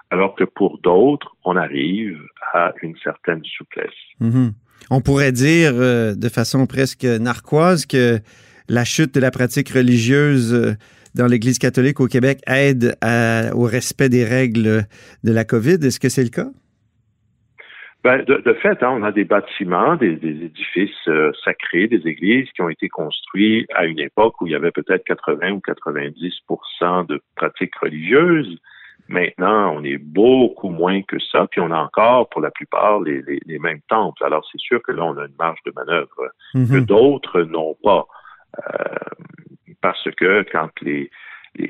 alors 0.10 0.36
que 0.36 0.43
pour 0.43 0.80
d'autres, 0.80 1.36
on 1.43 1.56
arrive 1.56 2.19
à 2.54 2.73
une 2.82 2.95
certaine 2.97 3.43
souplesse. 3.43 3.89
Mhm. 4.19 4.54
On 4.89 5.02
pourrait 5.02 5.32
dire 5.32 5.71
euh, 5.76 6.13
de 6.15 6.30
façon 6.30 6.65
presque 6.67 7.06
narquoise 7.06 7.86
que 7.86 8.19
la 8.69 8.84
chute 8.86 9.13
de 9.13 9.19
la 9.19 9.32
pratique 9.32 9.69
religieuse 9.69 10.54
euh, 10.54 10.73
dans 11.15 11.28
l'Église 11.28 11.60
catholique 11.60 11.99
au 11.99 12.08
Québec 12.08 12.39
aide 12.47 12.95
à- 13.02 13.56
au 13.56 13.63
respect 13.63 14.10
des 14.10 14.23
règles 14.26 14.84
de 15.23 15.32
la 15.34 15.43
COVID. 15.43 15.76
Est-ce 15.86 15.99
que 15.99 16.10
c'est 16.10 16.23
le 16.23 16.30
cas? 16.30 16.47
Ben, 18.04 18.21
de, 18.26 18.36
de 18.45 18.54
fait, 18.56 18.84
hein, 18.84 18.89
on 18.91 19.04
a 19.04 19.13
des 19.13 19.23
bâtiments, 19.23 19.95
des, 19.95 20.15
des 20.17 20.43
édifices 20.45 21.08
euh, 21.08 21.32
sacrés, 21.45 21.88
des 21.88 22.06
églises 22.06 22.49
qui 22.54 22.62
ont 22.62 22.67
été 22.67 22.89
construits 22.89 23.65
à 23.73 23.86
une 23.86 23.99
époque 23.99 24.41
où 24.41 24.47
il 24.47 24.52
y 24.52 24.56
avait 24.56 24.71
peut-être 24.71 25.06
80 25.06 25.52
ou 25.52 25.62
90% 25.65 27.08
de 27.08 27.21
pratiques 27.38 27.76
religieuses. 27.78 28.58
Maintenant, 29.08 29.73
on 29.78 29.84
est 29.86 29.97
beaucoup 29.97 30.69
moins 30.69 31.02
que 31.04 31.17
ça, 31.32 31.47
puis 31.49 31.62
on 31.62 31.71
a 31.71 31.78
encore, 31.78 32.28
pour 32.30 32.41
la 32.41 32.52
plupart, 32.52 32.99
les, 33.02 33.21
les, 33.21 33.39
les 33.45 33.60
mêmes 33.60 33.82
temples. 33.88 34.21
Alors, 34.26 34.45
c'est 34.52 34.60
sûr 34.60 34.82
que 34.82 34.91
là, 34.91 35.04
on 35.06 35.17
a 35.17 35.26
une 35.26 35.36
marge 35.39 35.60
de 35.65 35.71
manœuvre 35.76 36.10
que 36.54 36.58
Mhm. 36.60 36.86
d'autres 36.86 37.41
n'ont 37.43 37.76
pas. 37.84 38.06
Euh, 38.60 38.94
parce 39.84 40.10
que 40.18 40.46
quand 40.52 40.72
les, 40.82 41.12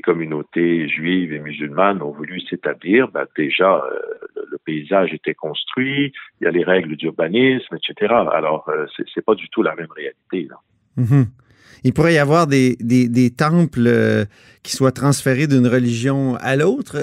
communautés 0.01 0.87
juives 0.87 1.33
et 1.33 1.39
musulmanes 1.39 2.01
ont 2.01 2.11
voulu 2.11 2.39
s'établir, 2.41 3.09
ben 3.09 3.25
déjà, 3.35 3.83
euh, 3.83 3.99
le, 4.49 4.57
paysage 4.65 5.13
était 5.13 5.33
construit, 5.33 6.13
il 6.39 6.45
y 6.45 6.47
a 6.47 6.51
les 6.51 6.63
règles 6.63 6.95
d'urbanisme, 6.95 7.75
etc. 7.75 8.13
Alors, 8.31 8.69
euh, 8.69 8.85
c'est 9.13 9.25
pas 9.25 9.35
du 9.35 9.49
tout 9.49 9.61
la 9.61 9.75
même 9.75 9.91
réalité. 9.93 10.47
Mhm. 10.95 11.25
Il 11.83 11.91
pourrait 11.91 12.13
y 12.13 12.17
avoir 12.17 12.47
des, 12.47 12.77
temples 13.37 13.87
euh, 13.87 14.25
qui 14.63 14.71
soient 14.71 14.93
transférés 14.93 15.47
d'une 15.47 15.67
religion 15.67 16.35
à 16.35 16.55
l'autre. 16.55 16.95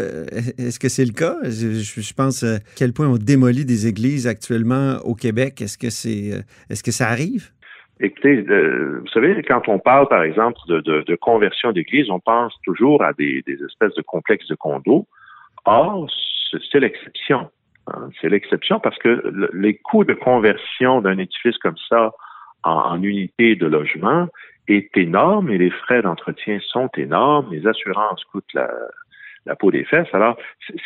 Est-ce 0.57 0.79
que 0.79 0.89
c'est 0.89 1.05
le 1.05 1.13
cas? 1.13 1.37
Je, 1.43 2.15
pense 2.15 2.45
à 2.45 2.61
quel 2.77 2.95
point 2.95 3.09
on 3.09 3.19
démolit 3.19 3.67
des 3.67 3.89
églises 3.89 4.27
actuellement 4.27 4.99
au 5.05 5.15
Québec. 5.15 5.61
Est-ce 5.61 5.77
que 5.77 5.91
c'est 5.91 6.45
est-ce 6.71 6.83
que 6.83 6.93
ça 6.93 7.09
arrive? 7.09 7.51
Écoutez, 8.03 8.45
euh, 8.49 9.01
vous 9.01 9.09
savez, 9.09 9.43
quand 9.43 9.69
on 9.69 9.79
parle, 9.79 10.09
par 10.09 10.23
exemple, 10.23 10.59
de, 10.69 10.81
de, 10.81 11.03
de 11.03 11.17
conversion 11.17 11.73
d'église, 11.73 12.09
on 12.11 12.19
pense 12.21 12.55
toujours 12.65 13.03
à 13.03 13.13
des, 13.13 13.43
des 13.47 13.63
espèces 13.63 13.95
de 13.95 14.03
complexes 14.03 14.49
de 14.49 14.55
condos. 14.55 15.07
Or, 15.67 16.09
c'est 16.73 16.81
l'exception. 16.81 17.51
hein. 17.89 18.09
C'est 18.21 18.31
l'exception 18.31 18.81
parce 18.81 18.97
que 18.99 19.09
le- 19.09 19.51
les 19.53 19.77
coûts 19.77 20.05
de 20.05 20.15
conversion 20.15 21.03
d'un 21.03 21.19
édifice 21.19 21.59
comme 21.59 21.77
ça 21.91 22.13
en, 22.63 22.73
en 22.73 23.03
unité 23.03 23.55
de 23.55 23.67
logement 23.67 24.29
est 24.67 24.97
énorme 24.97 25.51
et 25.51 25.59
les 25.59 25.71
frais 25.71 26.01
d'entretien 26.01 26.59
sont 26.63 26.89
énormes. 26.97 27.53
Les 27.53 27.67
assurances 27.67 28.25
coûtent 28.25 28.55
la, 28.55 28.71
la 29.45 29.57
peau 29.57 29.71
des 29.71 29.85
fesses. 29.85 30.09
Alors, 30.15 30.39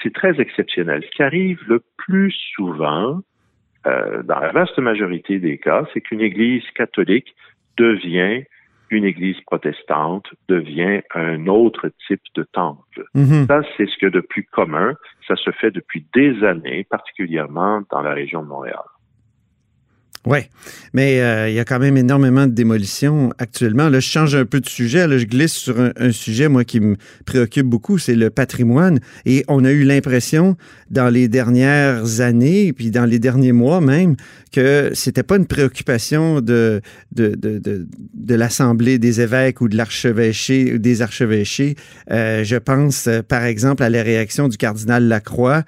c'est 0.03 0.12
très 0.12 0.40
exceptionnel. 0.40 1.05
Ce 1.05 1.11
qui 1.14 1.22
arrive 1.22 1.61
le 1.68 1.81
plus 1.96 2.33
souvent, 2.57 3.20
euh, 3.87 4.23
dans 4.23 4.38
la 4.40 4.53
vaste 4.53 4.79
majorité 4.79 5.38
des 5.38 5.59
cas, 5.59 5.85
c'est 5.92 6.01
qu'une 6.01 6.20
église 6.20 6.64
catholique 6.75 7.35
devient 7.77 8.44
une 8.90 9.05
église 9.05 9.40
protestante, 9.47 10.27
devient 10.49 11.03
un 11.14 11.47
autre 11.47 11.90
type 12.07 12.23
de 12.35 12.44
temple. 12.44 13.05
Mhm. 13.14 13.47
Ça, 13.47 13.62
c'est 13.77 13.87
ce 13.87 13.97
que 13.99 14.07
de 14.07 14.20
plus 14.20 14.44
commun. 14.44 14.94
Ça 15.27 15.37
se 15.37 15.51
fait 15.51 15.70
depuis 15.70 16.07
des 16.14 16.44
années, 16.44 16.85
particulièrement 16.88 17.83
dans 17.90 18.03
la 18.03 18.12
région 18.12 18.42
de 18.42 18.49
Montréal. 18.49 18.85
Oui, 20.27 20.39
mais 20.95 21.21
euh, 21.21 21.51
il 21.51 21.55
y 21.55 21.59
a 21.59 21.67
quand 21.67 21.79
même 21.79 21.99
énormément 21.99 22.47
de 22.47 22.53
démolitions 22.53 23.35
actuellement. 23.37 23.91
Là, 23.91 24.01
je 24.01 24.09
change 24.09 24.35
un 24.35 24.47
peu 24.47 24.61
de 24.61 24.69
sujet. 24.69 25.07
Là, 25.07 25.19
je 25.19 25.27
glisse 25.27 25.53
sur 25.53 25.77
un, 25.79 26.13
sujet, 26.13 26.49
moi, 26.49 26.65
qui 26.65 26.81
me 26.81 26.97
préoccupe 27.27 27.67
beaucoup, 27.67 27.99
c'est 27.99 28.15
le 28.15 28.31
patrimoine. 28.31 29.01
Et 29.27 29.45
on 29.49 29.67
a 29.67 29.71
eu 29.71 29.85
l'impression, 29.85 30.57
dans 30.91 31.11
les 31.11 31.29
dernières 31.29 32.23
années, 32.23 32.73
puis 32.73 32.91
dans 32.91 33.05
les 33.05 33.19
derniers 33.19 33.53
mois 33.53 33.83
même, 33.83 34.17
que 34.51 34.93
c'était 34.95 35.23
pas 35.23 35.37
une 35.37 35.47
préoccupation 35.47 36.41
de, 36.41 36.81
de, 37.13 37.35
de, 37.35 37.59
de, 37.59 37.87
de 38.15 38.35
l'Assemblée 38.35 38.99
des 38.99 39.21
évêques 39.21 39.61
ou 39.61 39.69
de 39.69 39.77
l'archevêché, 39.77 40.79
des 40.79 41.03
archevêchés. 41.03 41.75
Euh, 42.11 42.45
je 42.45 42.57
pense, 42.57 43.09
euh, 43.09 43.21
par 43.21 43.45
exemple, 43.45 43.83
à 43.83 43.91
la 43.91 44.03
réaction 44.03 44.49
du 44.49 44.57
cardinal 44.57 45.07
Lacroix 45.07 45.65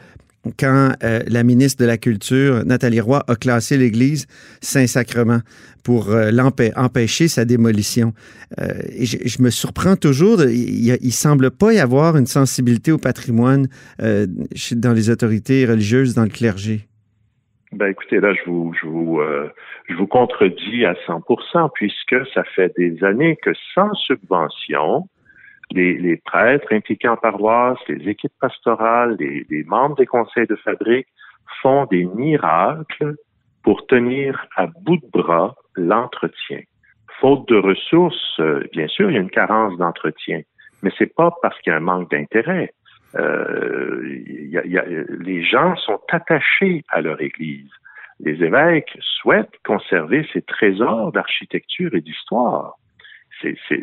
quand 0.59 0.93
euh, 1.03 1.21
la 1.27 1.43
ministre 1.43 1.83
de 1.83 1.87
la 1.87 1.97
Culture, 1.97 2.65
Nathalie 2.65 3.01
Roy, 3.01 3.23
a 3.29 3.37
classé 3.37 3.77
l'Église 3.77 4.27
Saint-Sacrement 4.61 5.41
pour 5.85 6.11
euh, 6.11 6.31
empêcher 6.77 7.29
sa 7.29 7.45
démolition. 7.45 8.13
Euh, 8.61 8.73
je, 9.01 9.43
me 9.43 9.51
surprends 9.51 9.97
toujours, 9.97 10.43
il, 10.43 10.91
ne 10.91 11.11
semble 11.11 11.51
pas 11.51 11.73
y 11.73 11.79
avoir 11.79 12.17
une 12.17 12.27
sensibilité 12.27 12.93
au 12.93 12.99
patrimoine 12.99 13.69
dans 13.99 14.93
les 14.93 15.11
autorités 15.11 15.67
religieuses, 15.67 16.15
dans 16.15 16.25
le 16.25 16.31
clergé. 16.31 16.87
Ben 17.73 17.89
écoutez, 17.89 18.21
là, 18.21 18.33
je 18.35 18.45
vous 18.47 20.07
contredis 20.07 20.85
à 20.85 20.95
100 21.07 21.23
puisque 21.75 22.17
ça 22.33 22.45
fait 22.55 22.73
des 22.77 23.03
années 23.05 23.37
que 23.43 23.51
sans 23.75 23.93
subvention, 23.95 25.09
les, 25.73 26.17
prêtres 26.25 26.73
impliqués 26.73 27.09
en 27.09 27.17
paroisse, 27.17 27.79
les 27.89 28.09
équipes 28.09 28.33
pastorales, 28.41 29.17
les, 29.19 29.65
membres 29.65 29.97
des 29.97 30.07
conseils 30.07 30.47
de 30.47 30.57
fabrique 30.57 31.09
font 31.63 31.87
des 31.87 32.05
miracles 32.05 33.17
pour 33.63 33.87
tenir 33.87 34.47
à 34.57 34.67
bout 34.67 34.99
de 34.99 35.11
bras 35.11 35.55
l'entretien. 35.75 36.61
Faute 37.21 37.49
de 37.49 37.57
ressources, 37.57 38.39
euh, 38.41 38.63
bien 38.73 38.89
sûr, 38.89 39.11
il 39.11 39.15
y 39.15 39.19
a 39.19 39.21
une 39.21 39.31
carence 39.31 39.77
d'entretien, 39.79 40.43
mais 40.83 40.91
c'est 40.99 41.15
pas 41.15 41.31
parce 41.43 41.59
qu'il 41.61 41.73
y 41.73 41.75
a 41.75 41.79
un 41.79 41.81
manque 41.81 42.11
d'intérêt. 42.11 42.73
Euh, 43.17 44.03
les 45.21 45.43
gens 45.43 45.75
sont 45.77 46.01
attachés 46.11 46.85
à 46.91 47.01
leur 47.01 47.21
Église. 47.21 47.71
Les 48.21 48.43
évêques 48.43 48.97
souhaitent 49.01 49.59
conserver 49.65 50.27
ces 50.33 50.43
trésors 50.43 51.13
d'architecture 51.13 51.95
et 51.95 52.01
d'histoire 52.01 52.77
c'est 53.43 53.81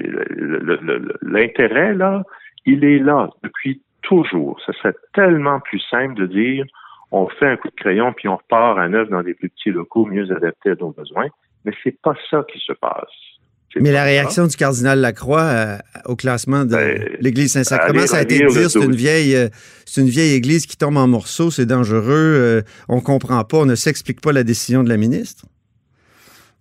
l'intérêt 1.22 1.94
là, 1.94 2.24
il 2.66 2.84
est 2.84 3.00
là 3.00 3.30
depuis 3.44 3.82
toujours. 4.02 4.60
Ce 4.66 4.72
serait 4.74 4.96
tellement 5.14 5.60
plus 5.60 5.82
simple 5.90 6.16
de 6.16 6.26
dire 6.28 6.66
on 7.12 7.28
fait 7.28 7.48
un 7.48 7.58
coup 7.58 7.70
de 7.70 7.76
crayon 7.76 8.14
puis 8.14 8.28
on 8.28 8.38
repart 8.38 8.78
à 8.78 8.88
neuf 8.90 9.10
dans 9.10 9.22
des 9.22 9.34
plus 9.34 9.50
petits 9.50 9.70
locaux 9.70 10.06
mieux 10.06 10.32
adaptés 10.32 10.72
à 10.72 10.76
nos 10.76 10.92
besoins, 10.92 11.28
mais 11.66 11.74
c'est 11.84 12.00
pas 12.02 12.16
ça 12.30 12.44
qui 12.52 12.60
se 12.60 12.74
passe. 12.74 13.34
Mais 13.82 13.92
la 13.92 14.04
réaction 14.04 14.48
du 14.48 14.56
cardinal 14.56 15.00
Lacroix 15.00 15.42
euh, 15.42 15.78
au 16.06 16.16
classement 16.16 16.66
de 16.66 16.72
ben, 16.72 17.10
l'Église 17.20 17.54
Saint-Sacrement, 17.54 18.06
ça 18.08 18.18
a 18.18 18.22
été 18.22 18.40
de 18.40 18.48
dire 18.48 18.70
c'est 18.70 18.84
une 18.84 18.96
vieille, 18.96 19.36
euh, 19.36 19.50
c'est 19.86 20.02
une 20.02 20.10
vieille 20.10 20.34
Église 20.34 20.66
qui 20.66 20.78
tombe 20.78 20.98
en 20.98 21.08
morceaux, 21.08 21.50
c'est 21.50 21.66
dangereux, 21.66 22.12
euh, 22.12 22.62
on 22.88 23.02
comprend 23.02 23.44
pas, 23.44 23.58
on 23.58 23.66
ne 23.66 23.76
s'explique 23.76 24.22
pas 24.22 24.32
la 24.32 24.44
décision 24.44 24.84
de 24.84 24.90
la 24.90 24.98
ministre. 24.98 25.46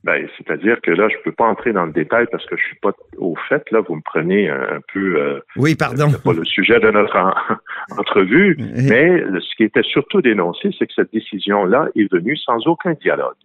Ben, 0.04 0.26
c'est-à-dire 0.36 0.80
que 0.80 0.90
là, 0.90 1.08
je 1.08 1.16
peux 1.22 1.30
pas 1.30 1.46
entrer 1.46 1.72
dans 1.72 1.86
le 1.86 1.92
détail 1.92 2.26
parce 2.32 2.44
que 2.46 2.56
je 2.56 2.64
suis 2.64 2.76
pas 2.76 2.92
au 3.18 3.36
fait. 3.48 3.62
Là, 3.70 3.80
vous 3.86 3.94
me 3.94 4.00
prenez 4.00 4.48
un, 4.48 4.80
peu. 4.92 5.16
Euh, 5.16 5.40
oui, 5.56 5.76
pardon. 5.76 6.08
C'est 6.10 6.22
pas 6.24 6.32
le 6.32 6.44
sujet 6.44 6.80
de 6.80 6.90
notre 6.90 7.16
entrevue, 7.96 8.56
mais 8.58 9.22
ce 9.40 9.56
qui 9.56 9.62
était 9.62 9.84
surtout 9.84 10.20
dénoncé, 10.20 10.70
c'est 10.76 10.88
que 10.88 10.92
cette 10.94 11.12
décision-là 11.12 11.88
est 11.94 12.10
venue 12.12 12.36
sans 12.36 12.66
aucun 12.66 12.94
dialogue. 12.94 13.36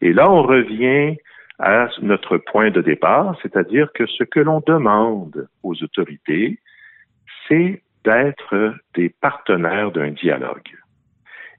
Et 0.00 0.12
là, 0.12 0.28
on 0.30 0.42
revient 0.42 1.16
à 1.60 1.88
notre 2.00 2.38
point 2.38 2.70
de 2.70 2.80
départ, 2.80 3.36
c'est-à-dire 3.40 3.92
que 3.94 4.04
ce 4.06 4.24
que 4.24 4.40
l'on 4.40 4.60
demande 4.66 5.46
aux 5.62 5.80
autorités, 5.80 6.58
c'est 7.46 7.82
d'être 8.04 8.74
des 8.94 9.10
partenaires 9.10 9.92
d'un 9.92 10.10
dialogue 10.10 10.68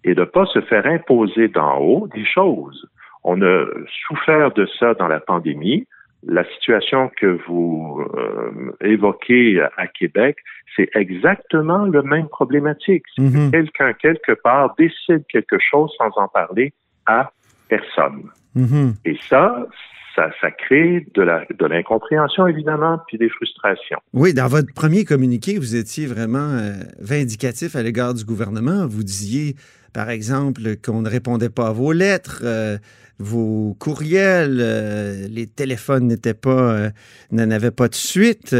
et 0.03 0.13
de 0.13 0.19
ne 0.19 0.25
pas 0.25 0.45
se 0.47 0.59
faire 0.59 0.85
imposer 0.85 1.47
d'en 1.47 1.77
haut 1.77 2.09
des 2.13 2.25
choses. 2.25 2.85
On 3.23 3.41
a 3.41 3.65
souffert 4.07 4.51
de 4.51 4.67
ça 4.79 4.93
dans 4.95 5.07
la 5.07 5.19
pandémie. 5.19 5.87
La 6.25 6.45
situation 6.55 7.11
que 7.19 7.37
vous 7.47 8.01
euh, 8.15 8.75
évoquez 8.81 9.61
à 9.77 9.87
Québec, 9.87 10.37
c'est 10.75 10.89
exactement 10.95 11.85
le 11.85 12.01
même 12.01 12.27
problématique. 12.27 13.03
Mhm. 13.17 13.51
Quelqu'un, 13.51 13.93
quelque 13.93 14.31
part, 14.31 14.73
décide 14.77 15.25
quelque 15.27 15.57
chose 15.59 15.93
sans 15.97 16.11
en 16.15 16.27
parler 16.27 16.73
à 17.05 17.31
personne. 17.67 18.29
Mhm. 18.55 18.93
Et 19.05 19.17
ça, 19.29 19.67
ça, 20.15 20.29
ça, 20.41 20.51
crée 20.51 21.05
de 21.15 21.65
l'incompréhension, 21.65 22.47
évidemment, 22.47 22.99
puis 23.07 23.17
des 23.17 23.29
frustrations. 23.29 23.99
Oui, 24.13 24.33
dans 24.33 24.47
votre 24.47 24.73
premier 24.73 25.05
communiqué, 25.05 25.57
vous 25.57 25.75
étiez 25.75 26.05
vraiment 26.05 26.51
euh, 26.53 26.73
vindicatif 26.99 27.75
à 27.75 27.83
l'égard 27.83 28.13
du 28.13 28.23
gouvernement. 28.23 28.85
Vous 28.85 29.03
disiez, 29.03 29.55
par 29.93 30.09
exemple, 30.09 30.75
qu'on 30.77 31.01
ne 31.01 31.09
répondait 31.09 31.49
pas 31.49 31.67
à 31.67 31.71
vos 31.71 31.91
lettres. 31.91 32.41
Euh, 32.43 32.77
vos 33.19 33.75
courriels, 33.79 34.57
euh, 34.59 35.27
les 35.29 35.47
téléphones 35.47 36.07
n'étaient 36.07 36.33
pas, 36.33 36.73
euh, 36.73 36.89
n'avaient 37.31 37.71
pas 37.71 37.87
de 37.87 37.95
suite. 37.95 38.55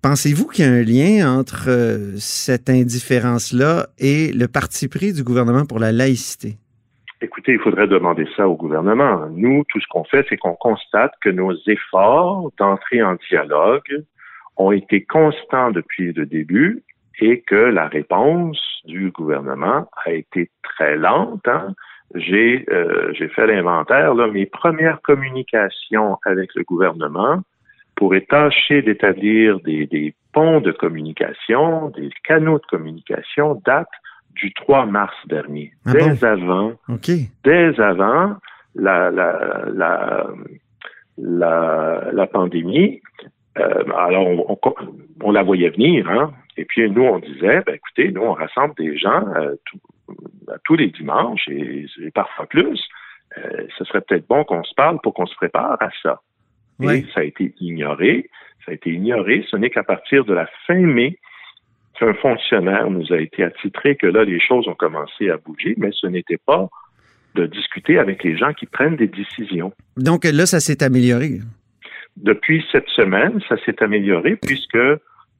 Pensez-vous 0.00 0.46
qu'il 0.46 0.64
y 0.64 0.68
a 0.68 0.70
un 0.70 0.82
lien 0.82 1.38
entre 1.38 1.68
cette 2.18 2.70
indifférence-là 2.70 3.88
et 3.98 4.32
le 4.32 4.46
parti 4.46 4.86
pris 4.86 5.12
du 5.12 5.24
gouvernement 5.24 5.66
pour 5.66 5.80
la 5.80 5.90
laïcité? 5.90 6.56
Écoutez, 7.20 7.52
il 7.52 7.58
faudrait 7.58 7.88
demander 7.88 8.28
ça 8.36 8.48
au 8.48 8.54
gouvernement. 8.54 9.26
Nous, 9.30 9.64
tout 9.68 9.80
ce 9.80 9.86
qu'on 9.88 10.04
fait, 10.04 10.24
c'est 10.28 10.36
qu'on 10.36 10.54
constate 10.54 11.12
que 11.20 11.30
nos 11.30 11.52
efforts 11.66 12.52
d'entrer 12.58 13.02
en 13.02 13.16
dialogue 13.28 14.04
ont 14.56 14.70
été 14.70 15.02
constants 15.04 15.70
depuis 15.70 16.12
le 16.12 16.26
début 16.26 16.82
et 17.20 17.40
que 17.40 17.56
la 17.56 17.88
réponse 17.88 18.60
du 18.84 19.10
gouvernement 19.10 19.88
a 20.04 20.12
été 20.12 20.50
très 20.62 20.96
lente. 20.96 21.46
Hein? 21.48 21.74
j'ai 22.14 22.64
euh, 22.70 23.12
j'ai 23.12 23.28
fait 23.28 23.46
l'inventaire. 23.46 24.14
Mes 24.14 24.46
premières 24.46 25.00
communications 25.02 26.18
avec 26.24 26.54
le 26.54 26.62
gouvernement 26.62 27.42
pour 27.96 28.14
tâcher 28.28 28.82
d'établir 28.82 29.58
des, 29.60 29.86
des 29.86 30.14
ponts 30.32 30.60
de 30.60 30.70
communication, 30.70 31.88
des 31.88 32.10
canaux 32.24 32.58
de 32.58 32.66
communication 32.66 33.60
datent 33.66 33.88
du 34.38 34.52
3 34.54 34.86
mars 34.86 35.14
dernier. 35.26 35.72
Ah 35.84 35.92
dès 35.92 36.24
avant, 36.24 36.72
dès 37.44 37.80
avant 37.80 38.36
la, 38.74 39.10
la, 39.10 39.64
la, 39.72 40.26
la, 41.18 42.10
la 42.12 42.26
pandémie, 42.26 43.00
euh, 43.58 43.84
alors 43.96 44.26
on, 44.26 44.58
on, 44.62 44.74
on, 45.22 45.32
la 45.32 45.42
voyait 45.42 45.70
venir, 45.70 46.08
hein, 46.08 46.32
et 46.56 46.64
puis 46.64 46.88
nous 46.90 47.02
on 47.02 47.18
disait, 47.18 47.62
ben, 47.66 47.74
écoutez, 47.74 48.12
nous 48.12 48.22
on 48.22 48.32
rassemble 48.32 48.74
des 48.76 48.96
gens, 48.96 49.26
euh, 49.36 49.56
tout, 49.64 49.78
tous 50.64 50.76
les 50.76 50.88
dimanches 50.88 51.48
et, 51.48 51.86
parfois 52.14 52.46
plus, 52.46 52.80
euh, 53.36 53.66
ce 53.76 53.84
serait 53.84 54.00
peut-être 54.00 54.26
bon 54.28 54.44
qu'on 54.44 54.64
se 54.64 54.74
parle 54.74 55.00
pour 55.02 55.14
qu'on 55.14 55.26
se 55.26 55.34
prépare 55.34 55.76
à 55.80 55.90
ça. 56.02 56.20
Et 56.80 57.04
ça 57.12 57.20
a 57.20 57.24
été 57.24 57.54
ignoré. 57.60 58.30
Ça 58.64 58.70
a 58.70 58.74
été 58.74 58.90
ignoré. 58.90 59.44
Ce 59.50 59.56
n'est 59.56 59.70
qu'à 59.70 59.82
partir 59.82 60.24
de 60.24 60.32
la 60.32 60.46
fin 60.66 60.78
mai 60.78 61.18
qu'un 61.98 62.14
fonctionnaire 62.14 62.90
nous 62.90 63.12
a 63.12 63.18
été 63.18 63.44
attitré 63.44 63.96
que 63.96 64.06
là, 64.06 64.24
les 64.24 64.40
choses 64.40 64.68
ont 64.68 64.74
commencé 64.74 65.30
à 65.30 65.36
bouger, 65.36 65.74
mais 65.76 65.90
ce 65.92 66.06
n'était 66.06 66.38
pas 66.38 66.68
de 67.34 67.46
discuter 67.46 67.98
avec 67.98 68.24
les 68.24 68.36
gens 68.36 68.52
qui 68.52 68.66
prennent 68.66 68.96
des 68.96 69.06
décisions. 69.06 69.72
Donc 69.96 70.24
là, 70.24 70.46
ça 70.46 70.60
s'est 70.60 70.82
amélioré. 70.82 71.40
Depuis 72.16 72.64
cette 72.72 72.88
semaine, 72.88 73.40
ça 73.48 73.56
s'est 73.64 73.82
amélioré 73.82 74.36
puisque 74.36 74.78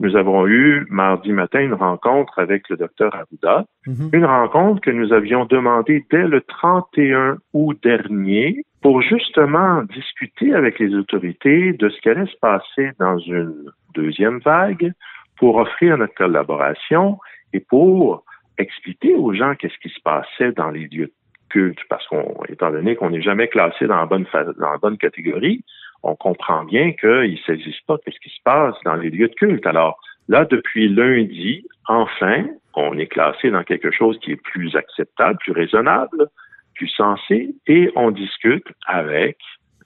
nous 0.01 0.15
avons 0.15 0.47
eu 0.47 0.87
mardi 0.91 1.33
matin 1.33 1.61
une 1.61 1.75
rencontre 1.75 2.39
avec 2.39 2.69
le 2.69 2.77
docteur 2.77 3.15
Arruda, 3.15 3.65
mhm. 3.87 4.11
une 4.13 4.25
rencontre 4.25 4.81
que 4.81 4.91
nous 4.91 5.13
avions 5.13 5.45
demandée 5.45 6.05
dès 6.11 6.29
le 6.29 6.41
31 6.43 7.39
août 7.53 7.79
dernier 7.83 8.65
pour 8.81 9.03
justement 9.03 9.83
discuter 9.83 10.55
avec 10.55 10.79
les 10.79 10.95
autorités 10.95 11.73
de 11.73 11.89
ce 11.89 12.01
qui 12.01 12.09
allait 12.11 12.31
se 12.31 12.37
passer 12.41 12.91
dans 13.01 13.19
une 13.19 13.73
deuxième 13.95 14.39
vague, 14.39 14.93
pour 15.39 15.57
offrir 15.57 15.97
notre 15.99 16.15
collaboration 16.15 17.19
et 17.53 17.61
pour 17.61 18.25
expliquer 18.59 19.15
aux 19.15 19.33
gens 19.33 19.55
qu'est-ce 19.55 19.79
qui 19.79 19.89
se 19.89 20.01
passait 20.01 20.53
dans 20.53 20.71
les 20.71 20.89
lieux 20.89 21.07
de 21.07 21.13
culte, 21.49 21.79
parce 21.89 22.07
qu'on, 22.09 22.35
étant 22.49 22.71
donné 22.71 22.97
qu'on 22.97 23.11
n'est 23.11 23.23
jamais 23.23 23.49
classé 23.49 23.87
dans 23.87 23.97
la 23.97 24.07
bonne, 24.07 24.99
catégorie, 24.99 25.65
on 26.03 26.15
comprend 26.15 26.65
bien 26.65 26.93
qu'il 26.93 27.33
ne 27.33 27.37
s'agisse 27.47 27.81
pas 27.87 27.97
de 27.97 28.13
ce 28.13 28.19
qui 28.21 28.31
se 28.31 28.43
passe 28.45 28.75
dans 28.85 28.97
les 28.97 29.11
lieux 29.11 29.29
de 29.29 29.35
culte. 29.35 29.67
Alors 29.67 29.99
là, 30.29 30.45
depuis 30.45 30.89
lundi, 30.89 31.65
enfin, 31.87 32.45
on 32.75 32.99
est 32.99 33.07
classé 33.07 33.51
dans 33.51 33.65
quelque 33.65 33.91
chose 33.91 34.19
qui 34.21 34.33
est 34.33 34.43
plus 34.43 34.77
acceptable, 34.77 35.39
plus 35.39 35.53
raisonnable, 35.53 36.29
plus 36.75 36.89
sensé, 36.89 37.55
et 37.67 37.91
on 37.97 38.11
discute 38.11 38.67
avec 38.87 39.39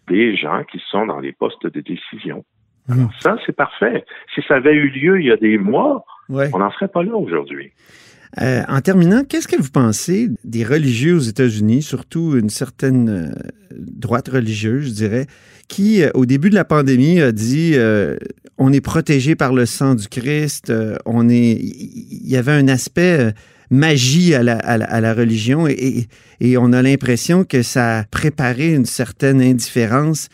des 0.08 0.36
gens 0.36 0.64
qui 0.64 0.82
sont 0.90 1.06
dans 1.06 1.20
les 1.20 1.32
postes 1.32 1.66
de 1.66 1.80
décision. 1.80 2.44
Mmh. 2.88 3.06
ça, 3.20 3.36
c'est 3.46 3.54
parfait. 3.54 4.04
Si 4.34 4.42
ça 4.48 4.56
avait 4.56 4.74
eu 4.74 4.88
lieu 4.88 5.20
il 5.20 5.26
y 5.26 5.32
a 5.32 5.36
des 5.36 5.56
mois, 5.58 6.04
on 6.28 6.58
n'en 6.58 6.70
serait 6.72 6.88
pas 6.88 7.02
là 7.02 7.14
aujourd'hui. 7.16 7.72
Euh, 8.40 8.62
en 8.66 8.80
terminant, 8.80 9.24
qu'est-ce 9.24 9.46
que 9.46 9.60
vous 9.60 9.70
pensez 9.70 10.30
des 10.44 10.64
religieux 10.64 11.16
aux 11.16 11.20
États-Unis, 11.20 11.82
surtout 11.82 12.34
une 12.38 12.48
certaine 12.48 13.08
euh, 13.10 13.30
droite 13.70 14.28
religieuse, 14.28 14.88
je 14.88 14.94
dirais, 14.94 15.26
qui, 15.68 16.02
euh, 16.02 16.08
au 16.14 16.24
début 16.24 16.48
de 16.48 16.54
la 16.54 16.64
pandémie, 16.64 17.20
a 17.20 17.30
dit 17.30 17.74
on 18.58 18.72
est 18.72 18.80
protégé 18.80 19.34
par 19.34 19.52
le 19.52 19.66
sang 19.66 19.94
du 19.94 20.08
Christ, 20.08 20.72
on 21.04 21.28
est. 21.28 21.52
Il 21.60 22.28
y 22.28 22.36
avait 22.36 22.52
un 22.52 22.68
aspect 22.68 23.32
magie 23.70 24.34
à 24.34 24.42
la, 24.42 24.56
à 24.58 24.78
la, 24.78 24.84
à 24.84 25.00
la 25.00 25.14
religion 25.14 25.66
et, 25.66 25.72
et, 25.72 26.06
et 26.40 26.58
on 26.58 26.72
a 26.72 26.82
l'impression 26.82 27.44
que 27.44 27.62
ça 27.62 28.00
a 28.00 28.04
préparé 28.04 28.74
une 28.74 28.84
certaine 28.84 29.40
indifférence 29.40 30.28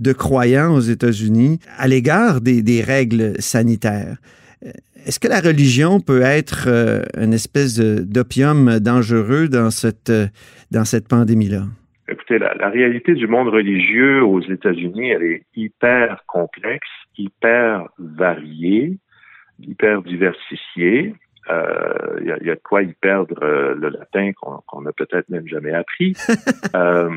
de 0.00 0.12
croyants 0.12 0.74
aux 0.74 0.80
États-Unis 0.80 1.60
à 1.78 1.86
l'égard 1.86 2.40
des, 2.40 2.82
règles 2.82 3.34
sanitaires. 3.38 4.16
Euh, 4.64 4.70
Est-ce 5.06 5.20
que 5.20 5.28
la 5.28 5.40
religion 5.40 6.00
peut 6.00 6.22
être 6.22 6.66
euh, 6.68 7.02
une 7.16 7.34
espèce 7.34 7.78
d'opium 7.78 8.78
dangereux 8.80 9.48
dans 9.48 9.70
cette, 9.70 10.10
euh, 10.10 10.26
dans 10.70 10.84
cette 10.84 11.08
pandémie-là? 11.08 11.64
Écoutez, 12.08 12.38
la, 12.38 12.54
la 12.54 12.70
réalité 12.70 13.14
du 13.14 13.28
monde 13.28 13.48
religieux 13.48 14.24
aux 14.24 14.40
États-Unis, 14.40 15.10
elle 15.10 15.22
est 15.22 15.42
hyper 15.54 16.24
complexe, 16.26 16.88
hyper 17.16 17.88
variée, 17.98 18.98
hyper 19.60 20.02
diversifiée. 20.02 21.14
Euh, 21.50 22.18
Il 22.20 22.26
y, 22.28 22.32
a, 22.32 22.36
il 22.40 22.46
y 22.46 22.50
a 22.50 22.54
de 22.54 22.60
quoi 22.62 22.82
y 22.82 22.92
perdre 22.92 23.34
euh, 23.42 23.74
le 23.74 23.88
latin 23.88 24.32
qu'on 24.38 24.58
qu'on 24.66 24.82
n'a 24.82 24.92
peut-être 24.92 25.28
même 25.28 25.46
jamais 25.48 25.72
appris. 25.72 26.12
Euh, 26.76 27.10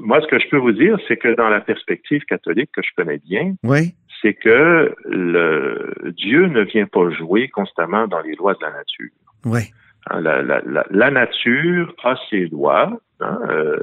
moi, 0.00 0.20
ce 0.20 0.26
que 0.28 0.38
je 0.38 0.48
peux 0.48 0.56
vous 0.58 0.70
dire, 0.72 0.96
c'est 1.08 1.16
que 1.16 1.34
dans 1.34 1.48
la 1.48 1.60
perspective 1.60 2.22
catholique 2.26 2.70
que 2.72 2.82
je 2.82 2.90
connais 2.96 3.18
bien, 3.18 3.54
Oui. 3.64 3.94
c'est 4.22 4.34
que 4.34 4.94
le 5.04 6.12
Dieu 6.16 6.46
ne 6.46 6.62
vient 6.62 6.86
pas 6.86 7.10
jouer 7.10 7.48
constamment 7.48 8.06
dans 8.06 8.20
les 8.20 8.34
lois 8.36 8.54
de 8.54 8.60
la 8.62 8.70
nature. 8.70 9.10
Oui. 9.44 9.62
Hein, 10.10 10.20
La, 10.20 10.42
la, 10.42 10.60
la, 10.64 10.84
la 10.90 11.10
nature 11.10 11.92
a 12.04 12.14
ses 12.30 12.46
lois 12.46 12.86
hein, 13.20 13.38
euh, 13.50 13.80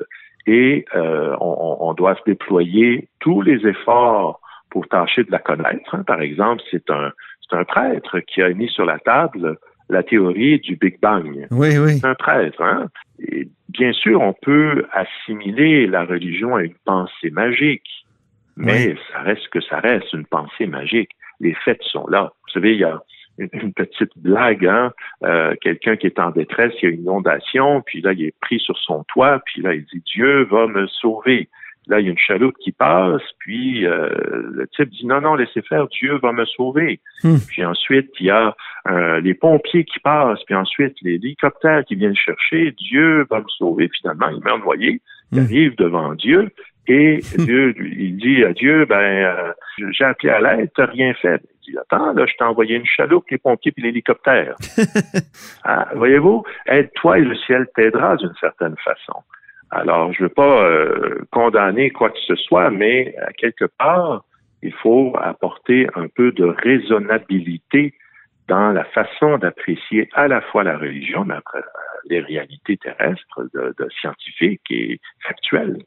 et 0.47 0.85
euh, 0.95 1.35
on, 1.41 1.77
on 1.81 1.93
doit 1.93 2.15
se 2.15 2.23
déployer 2.25 3.09
tous 3.19 3.41
les 3.41 3.59
efforts 3.67 4.39
pour 4.69 4.87
tâcher 4.87 5.23
de 5.25 5.31
la 5.31 5.39
connaître. 5.39 5.93
hein. 5.93 6.03
Par 6.03 6.21
exemple, 6.21 6.61
c'est 6.71 6.89
un, 6.89 7.11
c'est 7.43 7.57
un 7.57 7.65
prêtre 7.65 8.19
qui 8.21 8.41
a 8.41 8.49
mis 8.49 8.69
sur 8.69 8.85
la 8.85 8.99
table 8.99 9.57
la 9.91 10.03
théorie 10.03 10.59
du 10.59 10.75
Big 10.77 10.99
Bang. 11.01 11.47
Oui, 11.51 11.77
oui. 11.77 11.97
C'est 11.99 12.07
un 12.07 12.15
prêtre. 12.15 12.61
Hein? 12.61 12.87
Et 13.19 13.47
bien 13.69 13.91
sûr, 13.91 14.21
on 14.21 14.33
peut 14.33 14.85
assimiler 14.93 15.85
la 15.85 16.05
religion 16.05 16.55
à 16.55 16.63
une 16.63 16.75
pensée 16.85 17.29
magique, 17.29 18.05
mais 18.55 18.95
ça 19.11 19.19
reste 19.19 19.47
que 19.49 19.61
ça 19.61 19.79
reste 19.79 20.11
une 20.13 20.25
pensée 20.25 20.65
magique. 20.65 21.11
Les 21.39 21.53
faits 21.53 21.81
sont 21.83 22.07
là. 22.07 22.31
Vous 22.43 22.53
savez, 22.53 22.73
il 22.73 22.79
y 22.79 22.83
a 22.83 23.01
une, 23.37 23.49
une 23.53 23.73
petite 23.73 24.11
blague, 24.17 24.65
hein? 24.65 24.93
Euh, 25.23 25.55
quelqu'un 25.61 25.95
qui 25.97 26.07
est 26.07 26.19
en 26.19 26.31
détresse, 26.31 26.73
il 26.81 26.85
y 26.85 26.91
a 26.91 26.93
une 26.93 27.01
inondation, 27.01 27.81
puis 27.81 28.01
là, 28.01 28.13
il 28.13 28.25
est 28.25 28.35
pris 28.39 28.59
sur 28.59 28.77
son 28.77 29.03
toit, 29.05 29.41
puis 29.45 29.61
là, 29.61 29.73
il 29.73 29.83
dit 29.85 30.01
Dieu 30.05 30.43
va 30.43 30.67
me 30.67 30.87
sauver. 30.87 31.49
Là, 31.91 31.99
il 31.99 32.05
y 32.05 32.07
a 32.07 32.11
une 32.11 32.17
chaloupe 32.17 32.55
qui 32.57 32.71
passe, 32.71 33.21
puis 33.39 33.85
euh, 33.85 34.07
le 34.53 34.65
type 34.75 34.89
dit 34.89 35.05
non, 35.05 35.19
non, 35.21 35.35
laissez 35.35 35.61
faire, 35.61 35.87
Dieu 35.89 36.17
va 36.23 36.31
me 36.31 36.45
sauver. 36.45 37.01
Hmm. 37.23 37.35
Puis 37.49 37.65
ensuite, 37.65 38.09
il 38.21 38.27
y 38.27 38.29
a 38.31 38.55
euh, 38.89 39.19
les 39.19 39.33
pompiers 39.33 39.83
qui 39.83 39.99
passent, 39.99 40.41
puis 40.45 40.55
ensuite 40.55 40.95
les 41.01 41.15
hélicoptères 41.15 41.83
qui 41.85 41.95
viennent 41.95 42.15
chercher, 42.15 42.71
Dieu 42.71 43.25
va 43.29 43.39
me 43.39 43.49
sauver. 43.57 43.89
Finalement, 43.99 44.29
il 44.29 44.41
meurt 44.41 44.63
noyé, 44.63 45.01
il 45.33 45.41
Hmm. 45.41 45.43
arrive 45.43 45.75
devant 45.75 46.13
Dieu, 46.13 46.49
et 46.87 47.19
Dieu, 47.37 47.73
lui, 47.77 47.95
il 48.05 48.17
dit 48.17 48.43
à 48.43 48.53
Dieu, 48.53 48.85
ben, 48.85 48.95
euh, 48.97 49.51
j'ai 49.91 50.03
appelé 50.05 50.29
à 50.31 50.39
l'aide, 50.39 50.71
t'as 50.75 50.85
rien 50.87 51.13
fait. 51.13 51.41
Il 51.67 51.73
dit, 51.73 51.77
attends, 51.77 52.13
là, 52.13 52.25
je 52.25 52.33
t'ai 52.37 52.43
envoyé 52.43 52.75
une 52.77 52.85
chaloupe, 52.85 53.29
les 53.29 53.37
pompiers 53.37 53.71
puis 53.73 53.83
l'hélicoptère. 53.83 54.55
Ah, 55.63 55.89
Voyez-vous, 55.95 56.43
aide-toi 56.67 57.19
et 57.19 57.21
le 57.21 57.35
ciel 57.35 57.67
t'aidera 57.75 58.15
d'une 58.17 58.33
certaine 58.39 58.75
façon. 58.83 59.19
Alors, 59.71 60.11
je 60.13 60.21
ne 60.23 60.27
veux 60.27 60.33
pas 60.33 60.63
euh, 60.65 61.19
condamner 61.31 61.91
quoi 61.91 62.09
que 62.09 62.19
ce 62.27 62.35
soit, 62.35 62.69
mais 62.71 63.15
à 63.25 63.31
quelque 63.33 63.65
part, 63.65 64.25
il 64.61 64.73
faut 64.73 65.13
apporter 65.19 65.87
un 65.95 66.07
peu 66.07 66.31
de 66.33 66.43
raisonnabilité 66.43 67.93
dans 68.47 68.71
la 68.73 68.83
façon 68.85 69.37
d'apprécier 69.37 70.09
à 70.13 70.27
la 70.27 70.41
fois 70.41 70.63
la 70.63 70.77
religion, 70.77 71.23
mais 71.23 71.35
après, 71.35 71.59
euh, 71.59 71.63
les 72.09 72.19
réalités 72.19 72.77
terrestres 72.77 73.43
de, 73.53 73.73
de 73.79 73.87
scientifiques 73.99 74.69
et 74.69 74.99
factuelles. 75.25 75.77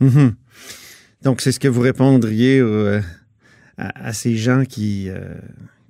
Mhm. 0.00 0.34
Donc, 1.22 1.40
c'est 1.40 1.52
ce 1.52 1.60
que 1.60 1.68
vous 1.68 1.80
répondriez 1.80 2.58
euh, 2.60 3.00
à, 3.78 4.08
à 4.08 4.12
ces 4.12 4.34
gens 4.36 4.64
qui, 4.64 5.08
euh, 5.08 5.34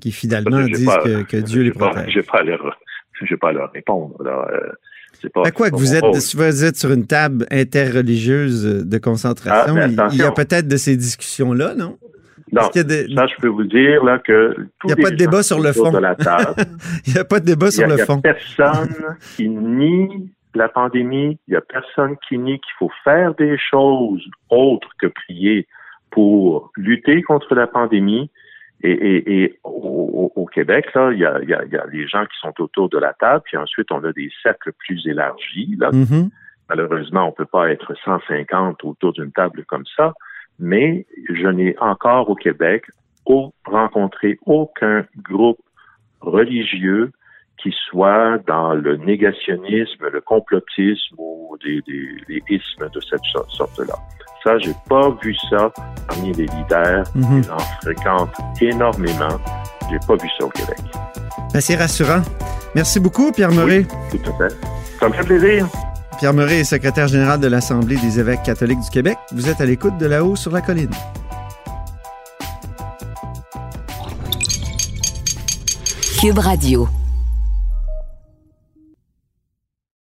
qui 0.00 0.12
finalement 0.12 0.62
disent 0.62 0.86
pas- 0.86 1.02
que, 1.02 1.22
que 1.22 1.36
Dieu 1.50 1.62
les 1.62 1.72
protège. 1.72 2.20
pas 2.22 2.38
à 2.38 2.42
leur, 2.44 2.78
j'ai 3.22 3.36
pas 3.36 3.52
leur 3.52 3.72
répondre. 3.72 4.22
Là. 4.22 4.48
C'est 5.20 5.32
pas, 5.32 5.42
À 5.44 5.50
quoi 5.50 5.66
que 5.66 5.72
pas 5.72 5.76
vous 5.76 5.94
êtes, 5.94 6.14
si 6.20 6.36
vous 6.36 6.64
êtes 6.64 6.76
sur 6.76 6.90
une 6.92 7.06
table 7.06 7.46
interreligieuse 7.50 8.86
de 8.86 8.98
concentration, 8.98 9.74
Ah, 9.76 9.88
mais 9.88 9.94
il- 10.12 10.18
y 10.18 10.22
a 10.22 10.30
peut-être 10.32 10.68
de 10.68 10.76
ces 10.76 10.96
discussions-là, 10.96 11.74
non? 11.74 11.98
Non, 12.52 12.62
a 12.80 12.82
des- 12.82 13.14
ça, 13.14 13.26
je 13.28 13.34
peux 13.40 13.48
vous 13.48 13.62
dire 13.64 14.02
là 14.02 14.18
que 14.18 14.54
Il 14.84 14.90
y 14.90 14.92
a 14.92 14.96
pas 14.96 15.02
les 15.10 15.10
de 15.12 15.16
débat 15.16 15.42
sur 15.42 15.60
le 15.60 15.72
fond. 15.72 15.92
de 15.92 15.98
la 15.98 16.14
table, 16.16 16.54
Il 17.06 17.12
n'y 17.12 17.18
a 17.20 17.24
pas 17.24 17.38
de 17.38 17.44
débat 17.44 17.70
sur 17.70 17.84
a, 17.84 17.86
le 17.88 17.94
il 17.94 17.98
y 17.98 18.00
a 18.02 18.06
fond. 18.06 18.20
personne 18.20 18.96
qui 19.36 19.48
nie 19.48 20.30
la 20.54 20.68
pandémie. 20.68 21.38
Il 21.46 21.54
y 21.54 21.56
a 21.56 21.60
personne 21.60 22.16
qui 22.28 22.38
nie 22.38 22.54
qu'il 22.54 22.72
faut 22.78 22.90
faire 23.04 23.34
des 23.36 23.56
choses 23.70 24.22
autres 24.48 24.88
que 25.00 25.06
prier 25.06 25.68
pour 26.10 26.72
lutter 26.76 27.22
contre 27.22 27.54
la 27.54 27.66
pandémie. 27.68 28.30
Et, 28.82 28.92
et, 28.92 29.42
et 29.42 29.58
au, 29.64 30.46
Québec, 30.52 30.92
là, 30.94 31.10
il 31.12 31.18
y 31.18 31.24
a, 31.24 31.40
y, 31.42 31.54
a, 31.54 31.64
y 31.64 31.76
a 31.76 31.86
les 31.92 32.08
gens 32.08 32.24
qui 32.24 32.38
sont 32.40 32.60
autour 32.60 32.88
de 32.88 32.98
la 32.98 33.12
table, 33.12 33.42
puis 33.44 33.56
ensuite 33.56 33.92
on 33.92 34.02
a 34.04 34.12
des 34.12 34.30
cercles 34.42 34.72
plus 34.72 35.06
élargis. 35.06 35.76
Là. 35.78 35.90
Mhm. 35.92 36.30
Malheureusement, 36.68 37.28
on 37.28 37.32
peut 37.32 37.46
pas 37.46 37.70
être 37.70 37.94
150 38.04 38.82
autour 38.84 39.12
d'une 39.12 39.32
table 39.32 39.64
comme 39.64 39.84
ça, 39.96 40.14
mais 40.58 41.06
je 41.32 41.46
n'ai 41.48 41.76
encore 41.78 42.28
au 42.30 42.34
Québec 42.34 42.84
au- 43.26 43.52
rencontré 43.64 44.38
aucun 44.46 45.04
groupe 45.22 45.60
religieux 46.20 47.12
qui 47.58 47.74
soit 47.90 48.38
dans 48.46 48.74
le 48.74 48.96
négationnisme, 48.96 50.08
le 50.08 50.20
complotisme 50.20 51.14
ou 51.18 51.56
des, 51.64 51.80
des, 51.86 52.08
des 52.28 52.42
ismes 52.48 52.88
de 52.92 53.00
cette 53.00 53.24
so- 53.32 53.44
sorte-là. 53.50 53.94
Ça, 54.44 54.58
j'ai 54.58 54.74
pas 54.88 55.10
vu 55.22 55.36
ça 55.50 55.70
parmi 56.08 56.32
les 56.32 56.46
leaders. 56.46 57.04
Mhm. 57.14 57.42
Ils 57.44 57.50
en 57.50 57.58
fréquentent 57.82 58.34
énormément. 58.60 59.38
J'ai 59.90 59.98
pas 60.06 60.14
vu 60.14 60.28
ça 60.38 60.46
au 60.46 60.50
Québec. 60.50 60.78
Ben, 61.52 61.60
c'est 61.60 61.76
rassurant. 61.76 62.22
Merci 62.74 63.00
beaucoup, 63.00 63.32
Pierre 63.32 63.50
Murray. 63.50 63.86
Tout 64.10 64.30
à 64.30 64.48
fait. 64.48 64.56
Ça 64.98 65.08
me 65.08 65.14
fait 65.14 65.24
plaisir. 65.24 65.66
Pierre 66.18 66.34
Murray 66.34 66.60
est 66.60 66.64
secrétaire 66.64 67.08
général 67.08 67.40
de 67.40 67.48
l'Assemblée 67.48 67.96
des 67.96 68.20
évêques 68.20 68.42
catholiques 68.42 68.80
du 68.80 68.90
Québec. 68.90 69.18
Vous 69.32 69.48
êtes 69.48 69.60
à 69.60 69.66
l'écoute 69.66 69.96
de 69.98 70.06
là-haut 70.06 70.36
sur 70.36 70.52
la 70.52 70.60
colline. 70.60 70.90
Cube 76.20 76.38
Radio. 76.38 76.88